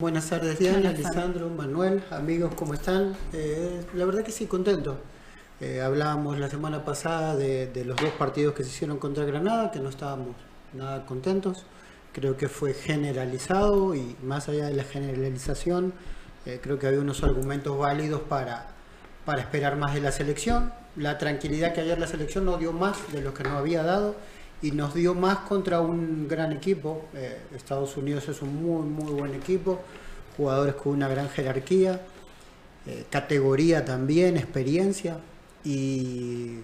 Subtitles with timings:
[0.00, 3.16] Buenas tardes Diana, Lisandro, Manuel, amigos, ¿cómo están?
[3.32, 4.96] Eh, la verdad que sí, contento.
[5.60, 9.80] Eh, hablábamos la semana pasada de, los dos partidos que se hicieron contra Granada, que
[9.80, 10.36] no estábamos
[10.72, 11.66] nada contentos.
[12.12, 15.92] Creo que fue generalizado y más allá de la generalización,
[16.46, 18.68] eh, creo que había unos argumentos válidos para,
[19.24, 20.72] para esperar más de la selección.
[20.94, 24.14] La tranquilidad que ayer la selección nos dio más de lo que nos había dado
[24.62, 27.04] y nos dio más contra un gran equipo.
[27.14, 29.80] Eh, Estados Unidos es un muy, muy buen equipo,
[30.36, 32.00] jugadores con una gran jerarquía,
[32.86, 35.18] eh, categoría también, experiencia
[35.64, 36.58] y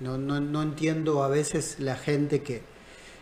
[0.00, 2.62] no, no, no, entiendo a veces la gente que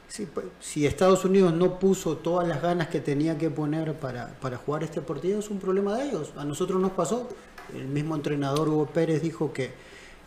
[0.09, 0.29] si,
[0.61, 4.85] si, Estados Unidos no puso todas las ganas que tenía que poner para, para jugar
[4.85, 6.33] este partido es un problema de ellos.
[6.37, 7.29] A nosotros nos pasó,
[7.75, 9.73] el mismo entrenador Hugo Pérez dijo que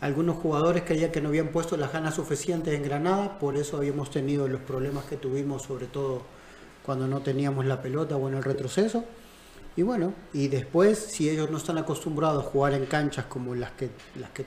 [0.00, 4.10] algunos jugadores creían que no habían puesto las ganas suficientes en Granada, por eso habíamos
[4.10, 6.22] tenido los problemas que tuvimos, sobre todo
[6.84, 9.04] cuando no teníamos la pelota o en el retroceso.
[9.76, 13.72] Y bueno, y después, si ellos no están acostumbrados a jugar en canchas como las
[13.72, 14.44] que, las que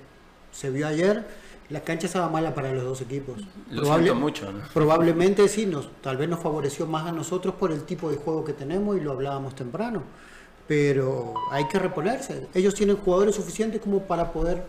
[0.51, 1.25] se vio ayer,
[1.69, 3.41] la cancha estaba mala para los dos equipos.
[3.69, 8.09] Lo mucho, Probablemente sí, nos, tal vez nos favoreció más a nosotros por el tipo
[8.09, 10.03] de juego que tenemos y lo hablábamos temprano.
[10.67, 12.47] Pero hay que reponerse.
[12.53, 14.63] Ellos tienen jugadores suficientes como para poder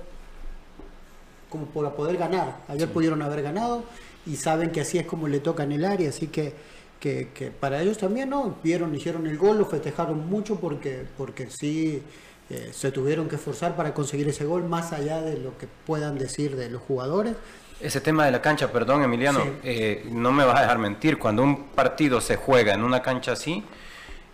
[1.54, 2.56] como para poder ganar.
[2.66, 3.84] Ayer pudieron haber ganado
[4.26, 6.52] y saben que así es como le toca en el área, así que,
[6.98, 8.56] que, para ellos también, ¿no?
[8.64, 12.02] Vieron, hicieron el gol, lo festejaron mucho porque, porque sí
[12.50, 16.18] eh, se tuvieron que esforzar para conseguir ese gol, más allá de lo que puedan
[16.18, 17.36] decir de los jugadores.
[17.80, 21.44] Ese tema de la cancha, perdón Emiliano, eh, no me vas a dejar mentir, cuando
[21.44, 23.62] un partido se juega en una cancha así,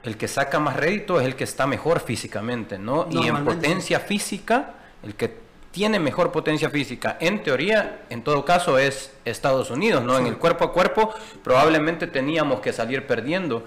[0.05, 3.09] el que saca más rédito es el que está mejor físicamente, ¿no?
[3.11, 7.17] Y en potencia física, el que tiene mejor potencia física.
[7.21, 10.19] En teoría, en todo caso, es Estados Unidos, ¿no?
[10.19, 13.65] En el cuerpo a cuerpo probablemente teníamos que salir perdiendo.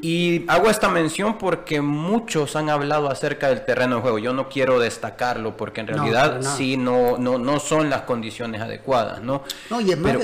[0.00, 4.18] Y hago esta mención porque muchos han hablado acerca del terreno de juego.
[4.18, 9.22] Yo no quiero destacarlo porque en realidad sí no, no, no son las condiciones adecuadas,
[9.22, 9.42] ¿no?
[9.70, 10.16] No, y es más,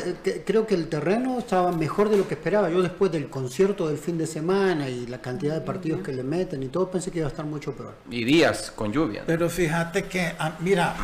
[0.44, 2.70] creo que el terreno estaba mejor de lo que esperaba.
[2.70, 6.22] Yo después del concierto del fin de semana y la cantidad de partidos que le
[6.22, 7.94] meten y todo, pensé que iba a estar mucho peor.
[8.10, 9.22] Y días con lluvia.
[9.26, 10.94] Pero fíjate que, ah, mira,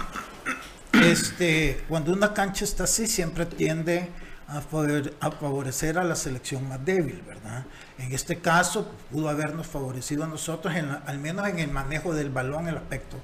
[0.93, 4.09] este, cuando una cancha está así siempre tiende
[4.49, 7.65] a, poder, a favorecer a la selección más débil, ¿verdad?
[7.99, 12.69] En este caso pudo habernos favorecido a nosotros, al menos en el manejo del balón,
[12.69, 13.17] el aspecto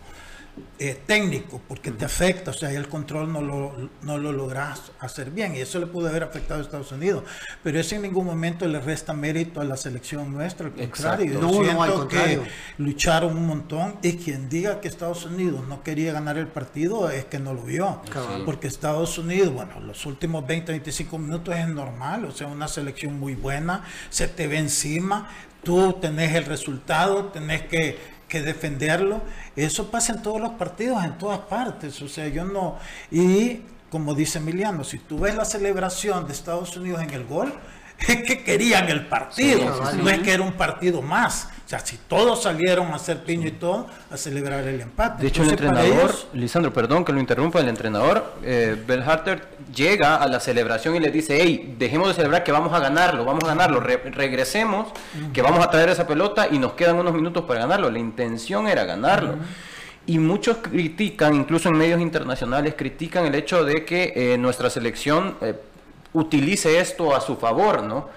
[0.79, 5.31] eh, técnico, porque te afecta, o sea, el control no lo, no lo logras hacer
[5.31, 7.25] bien, y eso le pudo haber afectado a Estados Unidos,
[7.63, 11.53] pero eso en ningún momento le resta mérito a la selección nuestra, al contrario, no,
[11.53, 12.41] siento que
[12.79, 17.25] lucharon un montón, y quien diga que Estados Unidos no quería ganar el partido es
[17.27, 18.03] que no lo vio,
[18.45, 23.19] porque Estados Unidos, bueno, los últimos 20, 25 minutos es normal, o sea, una selección
[23.19, 25.31] muy buena, se te ve encima,
[25.63, 29.21] tú tenés el resultado, tenés que que defenderlo.
[29.55, 32.01] Eso pasa en todos los partidos, en todas partes.
[32.01, 32.79] O sea, yo no.
[33.11, 33.61] Y
[33.91, 37.53] como dice Emiliano, si tú ves la celebración de Estados Unidos en el gol,
[37.99, 41.49] es que querían el partido, no es que era un partido más.
[41.73, 45.23] Sea, si todos salieron a hacer piño y todo, a celebrar el empate.
[45.23, 50.27] De hecho, el entrenador, Lisandro, perdón que lo interrumpa, el entrenador, eh, Harter, llega a
[50.27, 53.47] la celebración y le dice, hey, dejemos de celebrar que vamos a ganarlo, vamos a
[53.47, 54.89] ganarlo, regresemos,
[55.33, 57.91] que vamos a traer esa pelota y nos quedan unos minutos para ganarlo.
[57.91, 59.37] La intención era ganarlo.
[60.05, 65.39] Y muchos critican, incluso en medios internacionales, critican el hecho de que eh, nuestra selección...
[65.41, 65.55] Eh,
[66.15, 68.09] utilice esto a su favor, ¿no?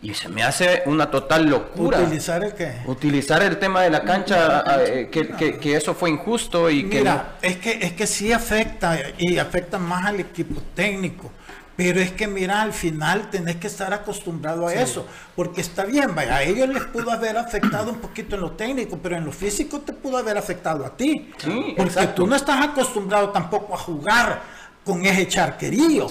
[0.00, 2.00] Y se me hace una total locura.
[2.00, 2.82] ¿Utilizar el qué?
[2.86, 6.98] Utilizar el tema de la cancha, eh, que, eso fue injusto y que...
[6.98, 11.32] Mira, es que, es que sí afecta y afecta más al equipo técnico.
[11.78, 15.06] Pero es que mira, al final tenés que estar acostumbrado a eso,
[15.36, 18.98] porque está bien, vaya, a ellos les pudo haber afectado un poquito en lo técnico,
[19.00, 21.30] pero en lo físico te pudo haber afectado a ti.
[21.36, 24.42] Sí, porque tú no estás acostumbrado tampoco a jugar
[24.88, 26.06] con ese charquerío.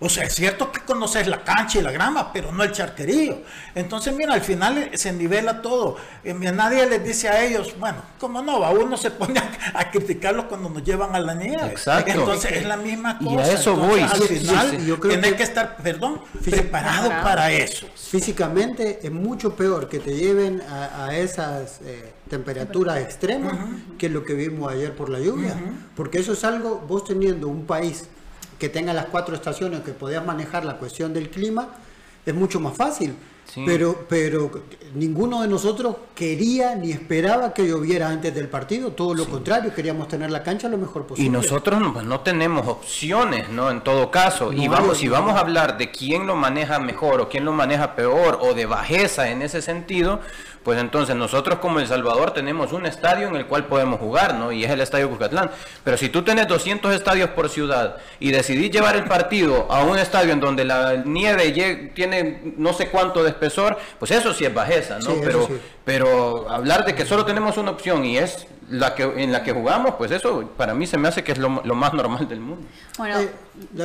[0.00, 3.42] O sea, es cierto que conoces la cancha y la grama, pero no el charquerío.
[3.74, 5.96] Entonces, mira, al final se nivela todo.
[6.24, 8.64] Eh, nadie les dice a ellos, bueno, ¿cómo no?
[8.64, 9.38] A uno se pone
[9.74, 11.66] a, criticarlos cuando nos llevan a la nieve.
[11.66, 12.12] Exacto.
[12.12, 13.30] Entonces, es la misma cosa.
[13.30, 14.00] Y a eso voy.
[14.00, 17.86] Al final, yo creo que, que estar, perdón, preparado para eso.
[17.94, 21.82] Físicamente es mucho peor que te lleven a, esas...
[21.82, 23.54] Eh, temperaturas extremas
[23.98, 25.54] que lo que vimos ayer por la lluvia.
[25.94, 28.08] Porque eso es algo, vos teniendo un país
[28.58, 31.68] que tenga las cuatro estaciones, que podías manejar la cuestión del clima,
[32.24, 33.14] es mucho más fácil.
[33.66, 34.50] Pero, pero
[34.94, 40.08] ninguno de nosotros quería ni esperaba que lloviera antes del partido, todo lo contrario, queríamos
[40.08, 41.28] tener la cancha lo mejor posible.
[41.28, 43.70] Y nosotros no, pues, no tenemos opciones, ¿no?
[43.70, 47.28] En todo caso, y vamos, si vamos a hablar de quién lo maneja mejor o
[47.28, 50.20] quién lo maneja peor o de bajeza en ese sentido,
[50.64, 54.50] pues entonces nosotros como El Salvador tenemos un estadio en el cual podemos jugar, ¿no?
[54.50, 55.50] Y es el Estadio Cucatlán.
[55.84, 59.98] Pero si tú tienes 200 estadios por ciudad y decidís llevar el partido a un
[59.98, 64.54] estadio en donde la nieve tiene no sé cuánto de espesor, pues eso sí es
[64.54, 65.16] bajeza, ¿no?
[65.22, 65.48] pero,
[65.84, 69.52] pero hablar de que solo tenemos una opción y es la que en la que
[69.52, 72.66] jugamos, pues eso para mí se me hace que es lo, más normal del mundo.
[72.98, 73.30] Bueno, eh,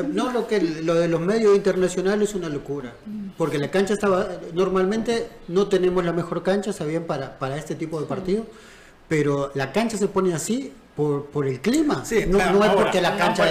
[0.08, 2.94] no lo que lo de los medios internacionales es una locura,
[3.38, 8.00] porque la cancha estaba normalmente no tenemos la mejor cancha, sabían para para este tipo
[8.00, 8.46] de partidos,
[9.08, 12.04] pero la cancha se pone así por, por el clima.
[12.04, 13.46] Sí, no, es porque la cancha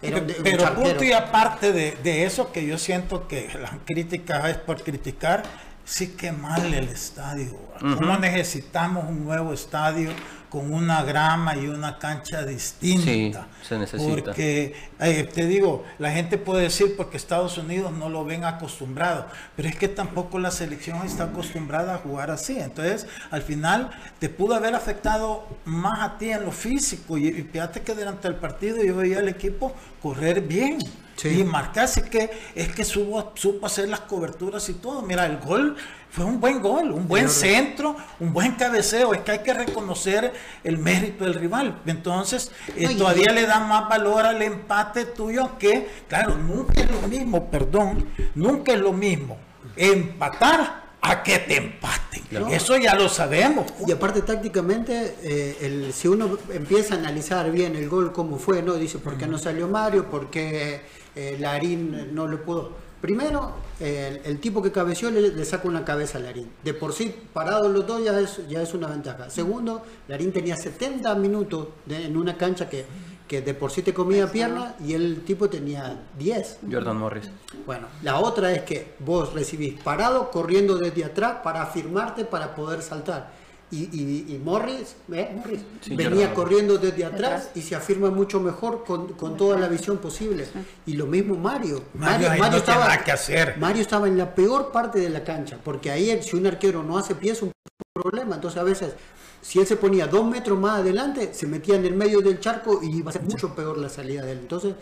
[0.00, 4.82] Pero punto y aparte de, de, eso que yo siento que la crítica es por
[4.82, 5.42] criticar,
[5.84, 7.56] sí que mal el estadio.
[7.80, 10.10] ¿Cómo necesitamos un nuevo estadio?
[10.50, 13.46] Con una grama y una cancha distinta.
[13.62, 14.24] Sí, se necesita.
[14.24, 19.26] Porque, eh, te digo, la gente puede decir porque Estados Unidos no lo ven acostumbrado,
[19.56, 22.58] pero es que tampoco la selección está acostumbrada a jugar así.
[22.58, 27.16] Entonces, al final, te pudo haber afectado más a ti en lo físico.
[27.16, 30.78] Y, fíjate que durante el partido yo veía al equipo correr bien.
[31.24, 35.02] Y marcarse que es que supo, supo hacer las coberturas y todo.
[35.02, 35.76] Mira, el gol
[36.10, 39.14] fue un buen gol, un buen centro, un buen cabeceo.
[39.14, 40.32] Es que hay que reconocer
[40.64, 41.80] el mérito del rival.
[41.86, 47.06] Entonces, eh, todavía le da más valor al empate tuyo que, claro, nunca es lo
[47.08, 49.36] mismo, perdón, nunca es lo mismo
[49.76, 52.22] empatar a que te empaten.
[52.50, 53.66] Eso ya lo sabemos.
[53.86, 58.62] Y aparte tácticamente, eh, el, si uno empieza a analizar bien el gol cómo fue,
[58.62, 58.74] ¿no?
[58.74, 60.10] Dice, ¿por qué no salió Mario?
[60.10, 60.82] ¿Por qué
[61.20, 62.90] eh, Larín no lo pudo?
[63.00, 66.50] Primero, el, tipo que cabeció le, saca una cabeza a Larín.
[66.62, 69.30] De por sí, parado los dos ya es, ya es una ventaja.
[69.30, 72.84] Segundo, Larín tenía 70 minutos en una cancha que,
[73.26, 76.58] que de por sí te comía pierna y el tipo tenía 10.
[76.70, 77.30] Jordan Morris.
[77.64, 82.82] Bueno, la otra es que vos recibís parado, corriendo desde atrás para afirmarte para poder
[82.82, 83.30] saltar
[83.72, 89.98] y, Morris, venía corriendo desde atrás y se afirma mucho mejor con, toda la visión
[89.98, 90.48] posible.
[90.86, 91.82] Y lo mismo Mario.
[91.94, 93.56] Mario, estaba, que hacer.
[93.58, 96.98] Mario estaba en la peor parte de la cancha, porque ahí si un arquero no
[96.98, 97.52] hace pie es un
[97.92, 98.34] problema.
[98.34, 98.94] Entonces a veces,
[99.40, 102.80] si él se ponía dos metros más adelante, se metía en el medio del charco
[102.82, 104.38] y iba a ser mucho peor la salida de él.
[104.40, 104.74] Entonces,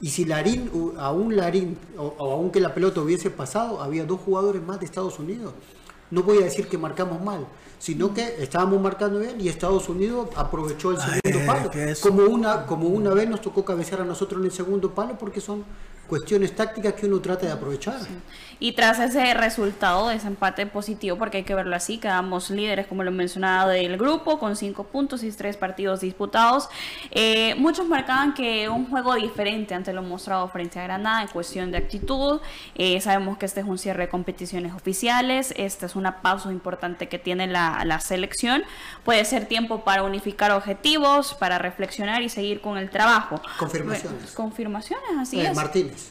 [0.00, 0.68] y si Larín,
[0.98, 5.20] aún Larín, o, o aunque la pelota hubiese pasado, había dos jugadores más de Estados
[5.20, 5.54] Unidos.
[6.12, 7.46] No voy a decir que marcamos mal,
[7.78, 11.70] sino que estábamos marcando bien y Estados Unidos aprovechó el segundo palo.
[12.02, 15.40] Como una, como una vez nos tocó cabecear a nosotros en el segundo palo porque
[15.40, 15.64] son
[16.12, 17.98] cuestiones tácticas que uno trata de aprovechar.
[18.60, 22.86] Y tras ese resultado de ese empate positivo, porque hay que verlo así, quedamos líderes,
[22.86, 26.68] como lo mencionaba, del grupo, con cinco puntos y tres partidos disputados.
[27.12, 31.70] Eh, muchos marcaban que un juego diferente ante lo mostrado frente a Granada en cuestión
[31.70, 32.42] de actitud.
[32.74, 37.08] Eh, sabemos que este es un cierre de competiciones oficiales, esta es una pausa importante
[37.08, 38.64] que tiene la, la selección.
[39.02, 43.40] Puede ser tiempo para unificar objetivos, para reflexionar y seguir con el trabajo.
[43.58, 44.32] Confirmaciones.
[44.32, 45.56] confirmaciones, así eh, es.
[45.56, 46.01] Martínez.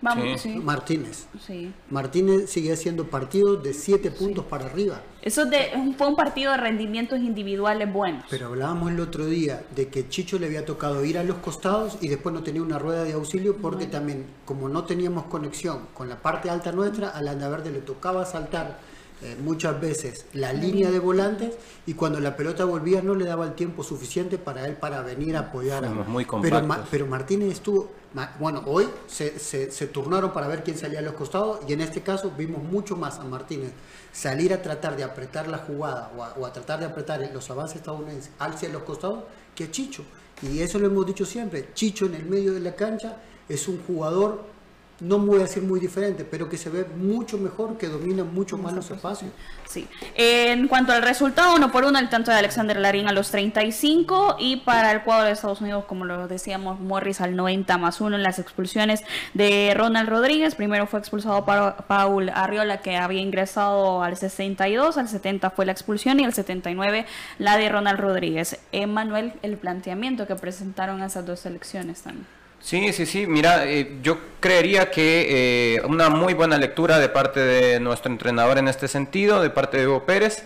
[0.00, 1.26] Martínez.
[1.40, 1.72] Sí.
[1.90, 5.00] Martínez sigue haciendo partidos de 7 puntos para arriba.
[5.22, 8.24] Eso de, fue un partido de rendimientos individuales buenos.
[8.30, 11.98] Pero hablábamos el otro día de que Chicho le había tocado ir a los costados
[12.00, 16.08] y después no tenía una rueda de auxilio porque también, como no teníamos conexión con
[16.08, 18.78] la parte alta nuestra, a la Verde le tocaba saltar
[19.22, 21.54] eh, muchas veces la línea de volantes
[21.86, 25.36] y cuando la pelota volvía no le daba el tiempo suficiente para él para venir
[25.36, 25.88] a apoyar.
[26.06, 27.92] muy pero, pero, Martínez estuvo,
[28.38, 32.02] bueno, hoy se, se, turnaron para ver quién salía a los costados y en este
[32.02, 33.72] caso vimos mucho más a Martínez
[34.12, 38.30] salir a tratar de apretar la jugada o a, tratar de apretar los avances estadounidenses
[38.38, 40.04] hacia los costados que a Chicho.
[40.42, 43.16] Y eso lo hemos dicho siempre, Chicho en el medio de la cancha
[43.48, 44.55] es un jugador
[45.00, 48.56] no voy a decir muy diferente, pero que se ve mucho mejor, que domina mucho
[48.56, 49.30] más los espacios.
[49.68, 49.86] Sí.
[50.14, 54.36] En cuanto al resultado, uno por uno, el tanto de Alexander Larín a los 35
[54.38, 58.16] y para el cuadro de Estados Unidos, como lo decíamos, Morris al 90 más uno
[58.16, 59.02] en las expulsiones
[59.34, 60.54] de Ronald Rodríguez.
[60.54, 65.72] Primero fue expulsado para Paul Arriola, que había ingresado al 62, al 70 fue la
[65.72, 67.06] expulsión y al 79
[67.38, 68.58] la de Ronald Rodríguez.
[68.72, 72.35] Emanuel, el planteamiento que presentaron esas dos selecciones también.
[72.60, 73.26] Sí, sí, sí.
[73.26, 78.58] Mira, eh, yo creería que eh, una muy buena lectura de parte de nuestro entrenador
[78.58, 80.44] en este sentido, de parte de Hugo Pérez.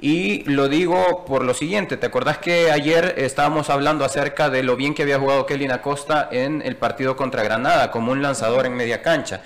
[0.00, 4.76] Y lo digo por lo siguiente, ¿te acordás que ayer estábamos hablando acerca de lo
[4.76, 8.74] bien que había jugado Kelly Acosta en el partido contra Granada como un lanzador en
[8.74, 9.42] media cancha?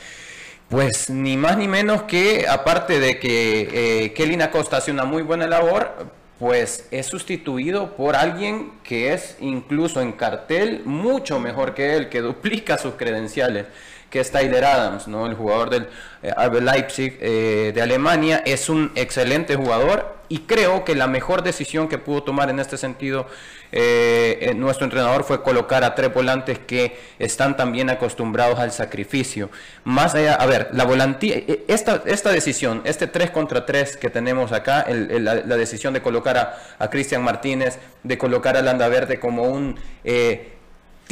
[0.68, 5.22] Pues ni más ni menos que, aparte de que eh, Kelly Acosta hace una muy
[5.22, 6.06] buena labor,
[6.42, 12.20] pues es sustituido por alguien que es incluso en cartel mucho mejor que él, que
[12.30, 13.66] duplica sus credenciales
[14.12, 15.26] que es Tyler Adams, ¿no?
[15.26, 15.88] el jugador del
[16.22, 18.42] eh, Leipzig eh, de Alemania.
[18.44, 22.76] Es un excelente jugador y creo que la mejor decisión que pudo tomar en este
[22.76, 23.26] sentido
[23.72, 29.48] eh, nuestro entrenador fue colocar a tres volantes que están también acostumbrados al sacrificio.
[29.84, 34.52] Más allá, a ver, la volantía, esta, esta decisión, este 3 contra 3 que tenemos
[34.52, 39.44] acá, la, decisión de colocar a, a Cristian Martínez, de colocar a Landa Verde como
[39.44, 39.78] un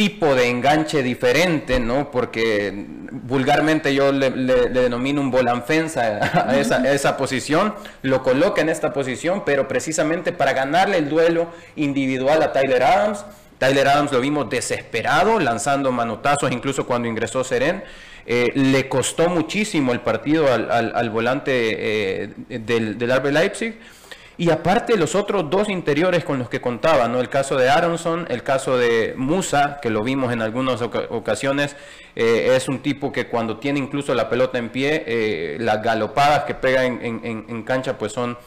[0.00, 2.10] tipo de enganche diferente, ¿no?
[2.10, 2.72] Porque
[3.10, 8.94] vulgarmente yo le, denomino un volanfensa a esa, a esa, posición, lo coloca en esta
[8.94, 13.26] posición, pero precisamente para ganarle el duelo individual a Tyler Adams.
[13.58, 17.84] Tyler Adams lo vimos desesperado, lanzando manotazos, incluso cuando ingresó Seren.
[18.24, 23.78] Eh, le costó muchísimo el partido al, volante eh, del, del RB Leipzig
[24.40, 27.20] y aparte los otros dos interiores con los que contaba, ¿no?
[27.20, 31.76] El caso de Aronson, el caso de Musa, que lo vimos en algunas ocasiones,
[32.16, 36.44] eh, es un tipo que cuando tiene incluso la pelota en pie, eh, las galopadas
[36.44, 38.38] que pega en, cancha pues son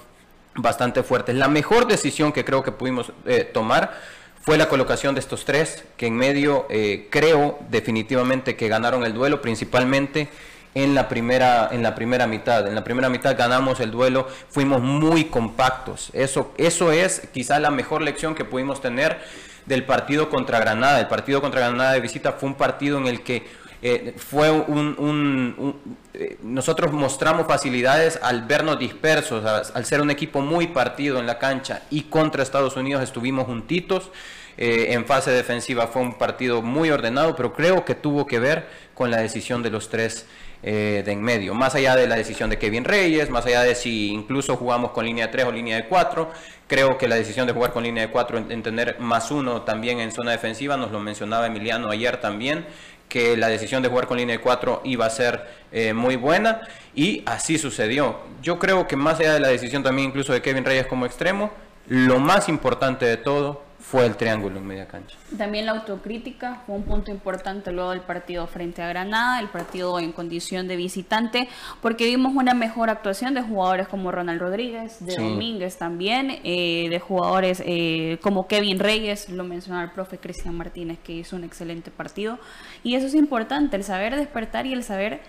[0.55, 1.35] bastante fuertes.
[1.35, 3.93] La mejor decisión que creo que pudimos eh, tomar
[4.41, 6.65] fue la colocación de estos tres, que en medio
[7.11, 10.27] creo definitivamente que ganaron el duelo, principalmente
[10.75, 12.67] en la primera en la primera mitad.
[12.67, 16.09] En la primera mitad ganamos el duelo, fuimos muy compactos.
[16.13, 19.19] Eso eso es quizá la mejor lección que pudimos tener
[19.65, 20.99] del partido contra Granada.
[20.99, 23.45] El partido contra Granada de visita fue un partido en el que
[23.85, 25.75] eh, fue un,
[26.13, 31.37] eh, nosotros mostramos facilidades al vernos dispersos, al ser un equipo muy partido en la
[31.37, 34.09] cancha y contra Estados Unidos estuvimos juntitos.
[34.55, 38.67] Eh, en fase defensiva fue un partido muy ordenado, pero creo que tuvo que ver
[38.93, 40.27] con la decisión de los tres
[40.65, 41.53] eh, de en medio.
[41.53, 45.05] Más allá de la decisión de Kevin Reyes, más allá de si incluso jugamos con
[45.05, 46.31] línea de 3 o línea de 4,
[46.67, 49.99] creo que la decisión de jugar con línea de 4, en, tener más uno también
[49.99, 52.65] en zona defensiva, nos lo mencionaba Emiliano ayer también,
[53.09, 56.61] que la decisión de jugar con línea de 4 iba a ser eh, muy buena
[56.95, 58.19] y así sucedió.
[58.41, 61.51] Yo creo que más allá de la decisión también incluso de Kevin Reyes como extremo,
[61.87, 65.17] lo más importante de todo fue el triángulo en media cancha.
[65.37, 69.99] También la autocrítica fue un punto importante luego del partido frente a Granada, el partido
[69.99, 71.49] en condición de visitante,
[71.81, 76.99] porque vimos una mejor actuación de jugadores como Ronald Rodríguez, de Domínguez también, eh, de
[76.99, 81.91] jugadores eh, como Kevin Reyes, lo mencionaba el profe Cristian Martínez, que hizo un excelente
[81.91, 82.39] partido.
[82.83, 85.19] Y eso es importante, el saber despertar y el saber...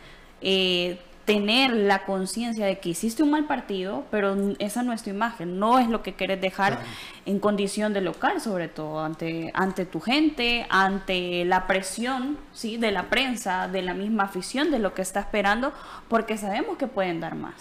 [0.40, 5.11] Eh, tener la conciencia de que hiciste un mal partido, pero esa no es tu
[5.11, 6.81] imagen, no es lo que quieres dejar
[7.25, 12.76] en condición de local, sobre todo ante, ante tu gente, ante la presión ¿sí?
[12.76, 15.73] de la prensa, de la misma afición, de lo que está esperando,
[16.09, 17.54] porque sabemos que pueden dar más.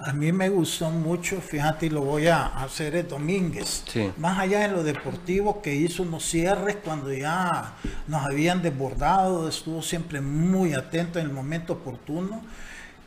[0.00, 3.84] A mí me gustó mucho, fíjate, y lo voy a hacer el Domínguez,
[4.16, 7.74] más allá de lo deportivo que hizo unos cierres cuando ya
[8.08, 12.42] nos habían desbordado, estuvo siempre muy atento en el momento oportuno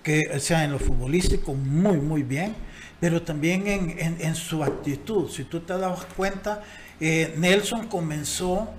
[0.03, 2.55] que sea en lo futbolístico muy, muy bien,
[2.99, 5.29] pero también en, su actitud.
[5.29, 6.61] Si tú te das cuenta,
[6.99, 8.69] eh, Nelson comenzó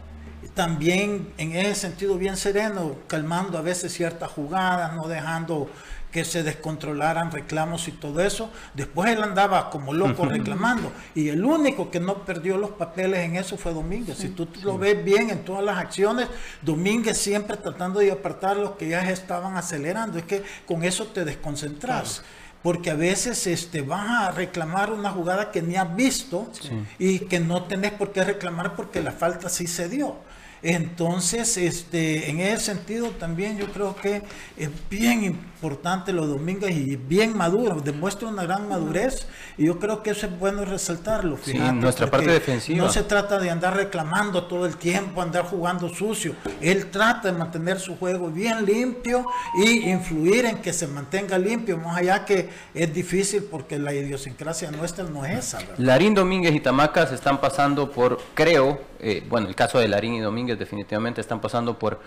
[0.55, 5.71] también en ese sentido bien sereno, calmando a veces ciertas jugadas, no dejando
[6.13, 8.51] que se descontrolaran reclamos y todo eso.
[8.75, 10.93] Después él andaba como loco reclamando.
[11.15, 14.19] Y el único que no perdió los papeles en eso fue Domínguez.
[14.19, 16.29] Si tú lo ves bien en todas las acciones,
[16.61, 20.19] Domínguez siempre tratando de apartar los que ya estaban acelerando.
[20.19, 22.23] Es que con eso te desconcentras.
[22.63, 26.49] porque a veces este, vas a reclamar una jugada que ni has visto
[26.97, 30.19] y que no tenés por qué reclamar porque la falta sí se dio.
[30.63, 34.23] Entonces, este, en ese sentido también yo creo que
[34.57, 39.27] es bien importante los Domínguez y bien maduro, demuestra una gran madurez
[39.59, 41.37] y yo creo que eso es bueno resaltarlo.
[41.43, 42.79] sí, nuestra parte defensiva.
[42.79, 46.35] No se trata de andar reclamando todo el tiempo, andar jugando sucio.
[46.61, 49.27] Él trata de mantener su juego bien limpio
[49.57, 54.71] y influir en que se mantenga limpio, más allá que es difícil porque la idiosincrasia
[54.71, 55.59] nuestra no es esa.
[55.79, 60.21] Larín Domínguez y Tamacas están pasando por, creo, eh, bueno, el caso de Larín y
[60.21, 62.01] Domínguez definitivamente están pasando por,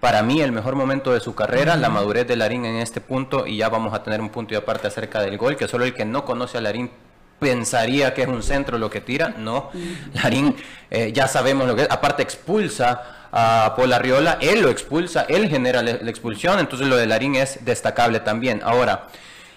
[0.00, 3.46] para mí, el mejor momento de su carrera, la madurez de Larín en este punto,
[3.46, 5.94] y ya vamos a tener un punto y aparte acerca del gol, que solo el
[5.94, 6.90] que no conoce a Larín
[7.38, 9.70] pensaría que es un centro lo que tira, no,
[10.14, 10.54] Larín
[10.90, 15.48] eh, ya sabemos lo que es, aparte expulsa a Paul Arriola, él lo expulsa, él
[15.48, 18.60] genera la, expulsión, entonces lo de Larín es destacable también.
[18.62, 19.08] Ahora,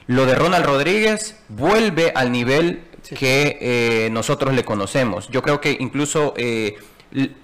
[0.08, 2.84] lo de Ronald Rodríguez vuelve al nivel
[3.18, 5.28] que eh, nosotros le conocemos.
[5.30, 6.78] Yo creo que incluso eh,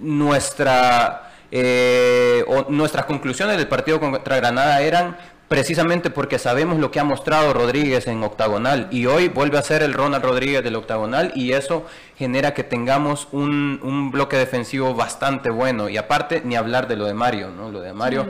[0.00, 5.16] nuestra, eh, o nuestras conclusiones del partido contra Granada eran
[5.52, 9.82] precisamente porque sabemos lo que ha mostrado Rodríguez en octagonal y hoy vuelve a ser
[9.82, 11.84] el Ronald Rodríguez del octagonal y eso
[12.16, 17.12] genera que tengamos un, bloque defensivo bastante bueno y aparte ni hablar de lo de
[17.12, 17.70] Mario, ¿no?
[17.70, 18.26] Lo de Mario,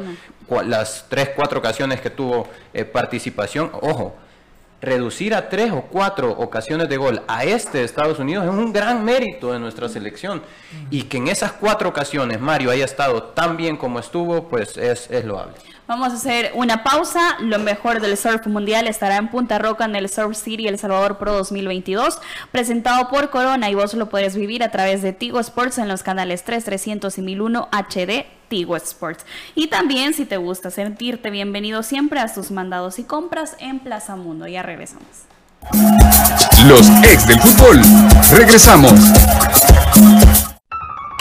[0.64, 4.16] las tres, cuatro ocasiones que tuvo eh, participación, ojo,
[4.82, 8.72] reducir a tres o cuatro ocasiones de gol a este de Estados Unidos es un
[8.72, 10.42] gran mérito de nuestra selección.
[10.90, 15.08] Y que en esas cuatro ocasiones Mario haya estado tan bien como estuvo, pues es,
[15.10, 15.54] es loable.
[15.92, 17.36] Vamos a hacer una pausa.
[17.40, 21.18] Lo mejor del surf mundial estará en Punta Roca en el Surf City El Salvador
[21.18, 22.18] Pro 2022,
[22.50, 26.02] presentado por Corona y vos lo puedes vivir a través de Tigo Sports en los
[26.02, 29.26] canales 3, 300 y 1001 HD Tigo Sports.
[29.54, 34.16] Y también si te gusta sentirte bienvenido siempre a tus mandados y compras en Plaza
[34.16, 34.48] Mundo.
[34.48, 35.04] Ya regresamos.
[36.68, 37.82] Los ex del fútbol.
[38.30, 38.94] Regresamos.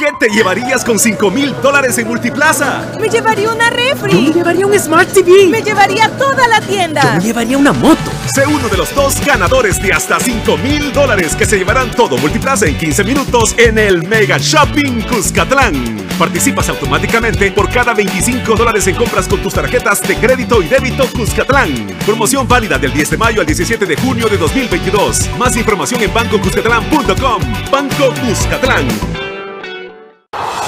[0.01, 2.91] ¿Qué te llevarías con 5 mil dólares en Multiplaza?
[2.99, 4.11] Me llevaría una refri.
[4.11, 5.45] Yo me llevaría un Smart TV.
[5.49, 7.03] Me llevaría toda la tienda.
[7.03, 8.09] Yo me llevaría una moto.
[8.33, 12.17] Sé uno de los dos ganadores de hasta 5 mil dólares que se llevarán todo
[12.17, 16.07] Multiplaza en 15 minutos en el Mega Shopping Cuscatlán.
[16.17, 21.05] Participas automáticamente por cada 25 dólares en compras con tus tarjetas de crédito y débito
[21.11, 21.85] Cuscatlán.
[22.07, 25.29] Promoción válida del 10 de mayo al 17 de junio de 2022.
[25.37, 27.41] Más información en bancocuscatlán.com.
[27.69, 29.30] Banco Cuscatlán.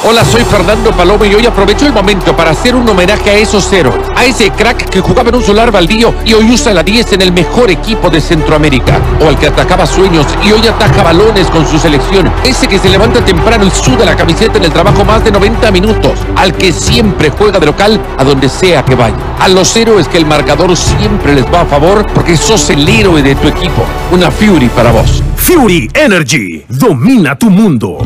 [0.05, 3.69] Hola, soy Fernando Palomo y hoy aprovecho el momento para hacer un homenaje a esos
[3.69, 7.13] ceros, a ese crack que jugaba en un solar baldío y hoy usa la 10
[7.13, 11.47] en el mejor equipo de Centroamérica, o al que atacaba sueños y hoy ataca balones
[11.47, 15.05] con su selección, ese que se levanta temprano y suda la camiseta en el trabajo
[15.05, 19.15] más de 90 minutos, al que siempre juega de local a donde sea que vaya.
[19.39, 23.23] A los héroes que el marcador siempre les va a favor porque sos el héroe
[23.23, 23.85] de tu equipo.
[24.11, 25.23] Una Fury para vos.
[25.37, 27.99] Fury Energy domina tu mundo.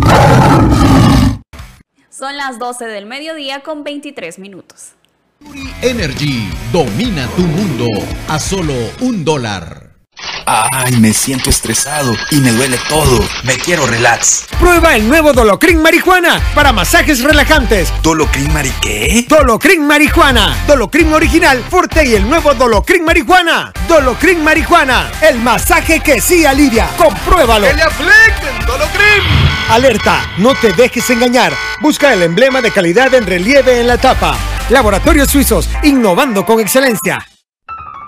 [2.17, 4.93] Son las 12 del mediodía con 23 minutos.
[5.83, 7.85] Energy domina tu mundo
[8.27, 9.91] a solo un dólar.
[10.47, 13.23] Ay, me siento estresado y me duele todo.
[13.43, 14.47] Me quiero relax.
[14.59, 17.93] Prueba el nuevo Dolocrin Marihuana para masajes relajantes.
[18.01, 19.23] ¿Dolocrin Mari qué?
[19.29, 20.57] Dolocrin Marihuana.
[20.65, 23.73] Dolocrin original, fuerte y el nuevo Dolocrin Marihuana.
[23.87, 25.11] Dolocrin Marihuana.
[25.21, 26.87] El masaje que sí alivia.
[26.97, 27.67] Compruébalo.
[27.67, 29.46] ¡Que le apliquen Dolocrin!
[29.69, 31.51] Alerta, no te dejes engañar.
[31.81, 34.37] Busca el emblema de calidad en relieve en la tapa.
[34.69, 37.19] Laboratorios Suizos, innovando con excelencia.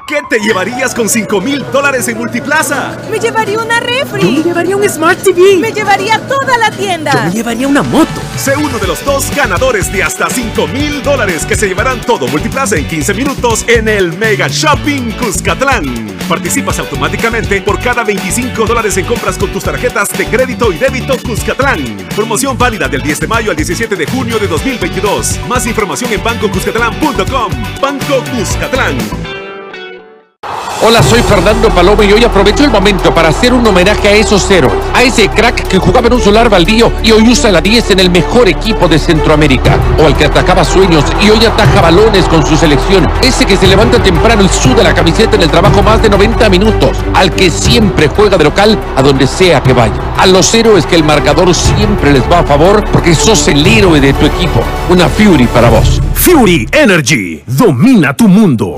[0.10, 2.98] ¿Qué te llevarías con 5 mil dólares en Multiplaza?
[3.12, 4.24] Me llevaría una refri.
[4.24, 5.58] Yo me llevaría un Smart TV.
[5.58, 7.12] Me llevaría toda la tienda.
[7.12, 8.10] Yo me llevaría una moto.
[8.36, 12.28] Sé uno de los dos ganadores de hasta 5 mil dólares que se llevarán todo
[12.28, 16.17] Multiplaza en 15 minutos en el Mega Shopping Cuscatlán.
[16.28, 21.17] Participas automáticamente por cada 25 dólares en compras con tus tarjetas de crédito y débito
[21.19, 22.08] Cuscatlán.
[22.15, 25.39] Promoción válida del 10 de mayo al 17 de junio de 2022.
[25.48, 27.52] Más información en bancocuscatlán.com.
[27.80, 28.98] Banco Cuscatlán.
[30.81, 34.49] Hola, soy Fernando Palomo y hoy aprovecho el momento para hacer un homenaje a esos
[34.49, 37.91] héroes, a ese crack que jugaba en un solar baldío y hoy usa la 10
[37.91, 42.29] en el mejor equipo de Centroamérica, o al que atacaba sueños y hoy ataja balones
[42.29, 45.83] con su selección, ese que se levanta temprano y suda la camiseta en el trabajo
[45.83, 49.99] más de 90 minutos, al que siempre juega de local a donde sea que vaya.
[50.17, 53.99] A los héroes que el marcador siempre les va a favor porque sos el héroe
[53.99, 54.63] de tu equipo.
[54.89, 56.01] Una Fury para vos.
[56.13, 58.77] Fury Energy domina tu mundo.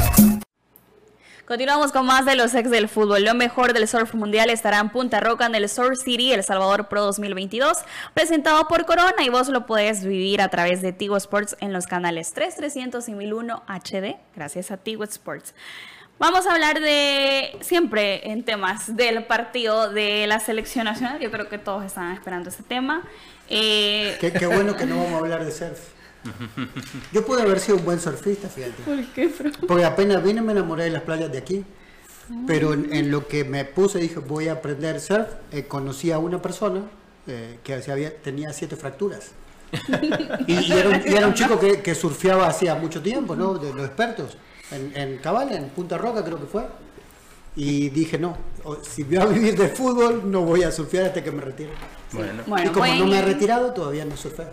[1.51, 3.25] Continuamos con más de los ex del fútbol.
[3.25, 6.87] Lo mejor del surf mundial estará en Punta Roca en el Surf City El Salvador
[6.87, 7.79] Pro 2022,
[8.13, 11.87] presentado por Corona y vos lo puedes vivir a través de Tigo Sports en los
[11.87, 15.53] canales 3, 300 y 1001 HD, gracias a Tigo Sports.
[16.19, 21.19] Vamos a hablar de siempre en temas del partido de la selección nacional.
[21.19, 23.03] Yo creo que todos están esperando ese tema.
[23.49, 24.15] Eh...
[24.21, 26.00] Qué, qué bueno que no vamos a hablar de surf.
[27.11, 28.83] Yo pude haber sido un buen surfista, fíjate.
[28.83, 29.31] ¿Por qué?
[29.67, 31.63] Porque apenas vine me enamoré de las playas de aquí.
[32.47, 36.41] Pero en, lo que me puse, dije, voy a aprender surf, eh, conocí a una
[36.41, 36.83] persona
[37.27, 39.31] eh, que se había, tenía siete fracturas.
[40.47, 43.55] y, era un, chico que, que, surfeaba hacía mucho tiempo, ¿no?
[43.57, 44.37] De los expertos.
[44.71, 46.65] En, en Cabal, en Punta Roca creo que fue.
[47.55, 48.37] y dije no,
[48.81, 51.71] si voy a vivir de fútbol no voy a surfear hasta que me retire.
[52.13, 52.43] Bueno.
[52.63, 54.47] y como no me he retirado todavía no surfeo.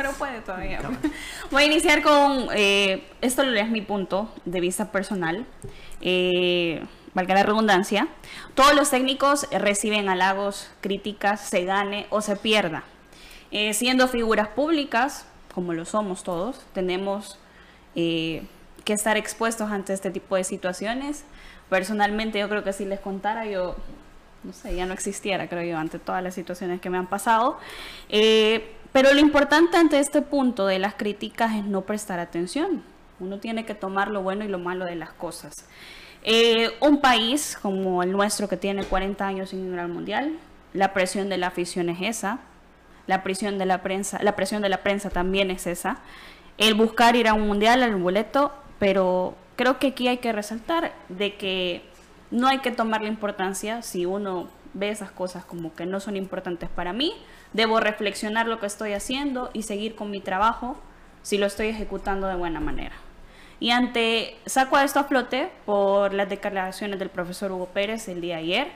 [0.00, 0.80] Pero puede todavía.
[1.50, 5.44] Voy a iniciar con, eh, esto es mi punto de vista personal,
[6.00, 6.82] eh,
[7.12, 8.08] valga la redundancia,
[8.54, 12.82] todos los técnicos reciben halagos, críticas, se gane o se pierda.
[13.50, 17.38] Eh, siendo figuras públicas, como lo somos todos, tenemos
[17.94, 18.46] que
[18.86, 21.24] estar expuestos ante este tipo de situaciones.
[21.68, 23.76] Personalmente yo creo que si les contara yo
[24.42, 27.58] no sé, ya no existiera, creo yo, ante todas las situaciones que me han pasado.
[28.08, 32.82] Eh, pero lo importante ante este punto de las críticas es no prestar atención.
[33.20, 35.66] Uno tiene que tomar lo bueno y lo malo de las cosas.
[36.22, 40.38] Eh, un país como el nuestro que tiene 40 años sin ir al mundial,
[40.74, 42.40] la presión de la afición es esa,
[43.06, 45.98] la presión de la prensa, la presión de la prensa también es esa.
[46.58, 50.92] El buscar ir a un mundial, al boleto, pero creo que aquí hay que resaltar
[51.08, 51.82] de que
[52.30, 56.16] no hay que tomar la importancia si uno ve esas cosas como que no son
[56.16, 57.14] importantes para mí.
[57.52, 60.76] Debo reflexionar lo que estoy haciendo y seguir con mi trabajo
[61.22, 62.94] si lo estoy ejecutando de buena manera.
[63.58, 68.20] Y ante, saco a esto a flote por las declaraciones del profesor Hugo Pérez el
[68.20, 68.68] día de ayer.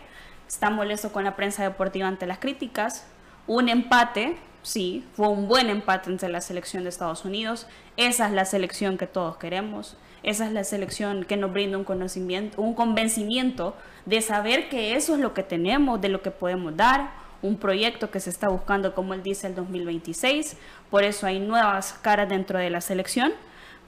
[0.46, 3.06] Está molesto con la prensa deportiva ante las críticas.
[3.46, 7.66] Un empate, sí, fue un buen empate entre la selección de Estados Unidos.
[7.96, 9.96] Esa es la selección que todos queremos.
[10.22, 15.14] Esa es la selección que nos brinda un conocimiento, un convencimiento de saber que eso
[15.14, 17.10] es lo que tenemos, de lo que podemos dar,
[17.44, 20.56] un proyecto que se está buscando, como él dice, el 2026.
[20.90, 23.32] Por eso hay nuevas caras dentro de la selección.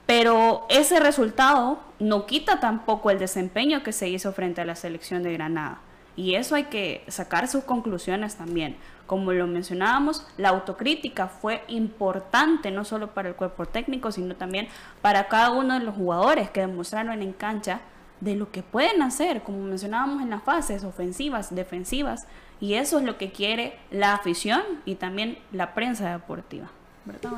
[0.05, 5.23] Pero ese resultado no quita tampoco el desempeño que se hizo frente a la selección
[5.23, 5.79] de Granada.
[6.15, 8.77] Y eso hay que sacar sus conclusiones también.
[9.07, 14.67] Como lo mencionábamos, la autocrítica fue importante no solo para el cuerpo técnico, sino también
[15.01, 17.81] para cada uno de los jugadores que demostraron en cancha
[18.21, 22.27] de lo que pueden hacer, como mencionábamos en las fases ofensivas, defensivas,
[22.59, 26.69] y eso es lo que quiere la afición y también la prensa deportiva.
[27.05, 27.31] ¿Verdad,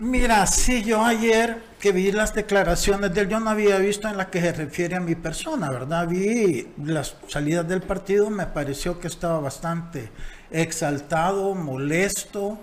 [0.00, 4.16] Mira, sí, yo ayer que vi las declaraciones de él, yo no había visto en
[4.16, 6.08] las que se refiere a mi persona, ¿verdad?
[6.08, 10.10] Vi las salidas del partido, me pareció que estaba bastante
[10.50, 12.58] exaltado, molesto,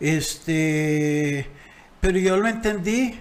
[0.00, 1.46] este,
[2.00, 3.18] pero yo lo entendí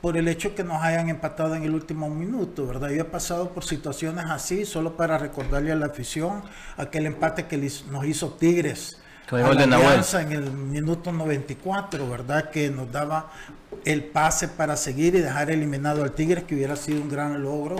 [0.00, 2.90] por el hecho que nos hayan empatado en el último minuto, ¿verdad?
[2.90, 6.42] Yo he pasado por situaciones así, solo para recordarle a la afición
[6.76, 7.56] aquel empate que
[7.90, 8.98] nos hizo Tigres
[9.30, 12.50] en el minuto 94, ¿verdad?
[12.50, 13.30] Que nos daba
[13.84, 17.76] el pase para seguir y dejar eliminado al Tigres, que hubiera sido un gran logro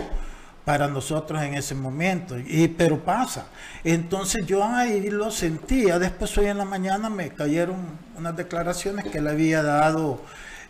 [0.63, 2.37] para nosotros en ese momento.
[2.37, 3.47] Y, pero pasa.
[3.83, 5.97] Entonces yo ahí lo sentía.
[5.97, 7.77] Después hoy en la mañana me cayeron
[8.15, 10.21] unas declaraciones que le había dado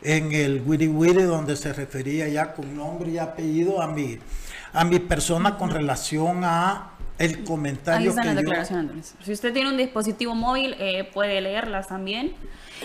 [0.02, 4.20] en el Wiri Wiri, donde se refería ya con nombre y apellido a mi,
[4.74, 10.34] a mi persona con relación a el comentario Ahí están Si usted tiene un dispositivo
[10.34, 12.34] móvil, eh, puede leerlas también.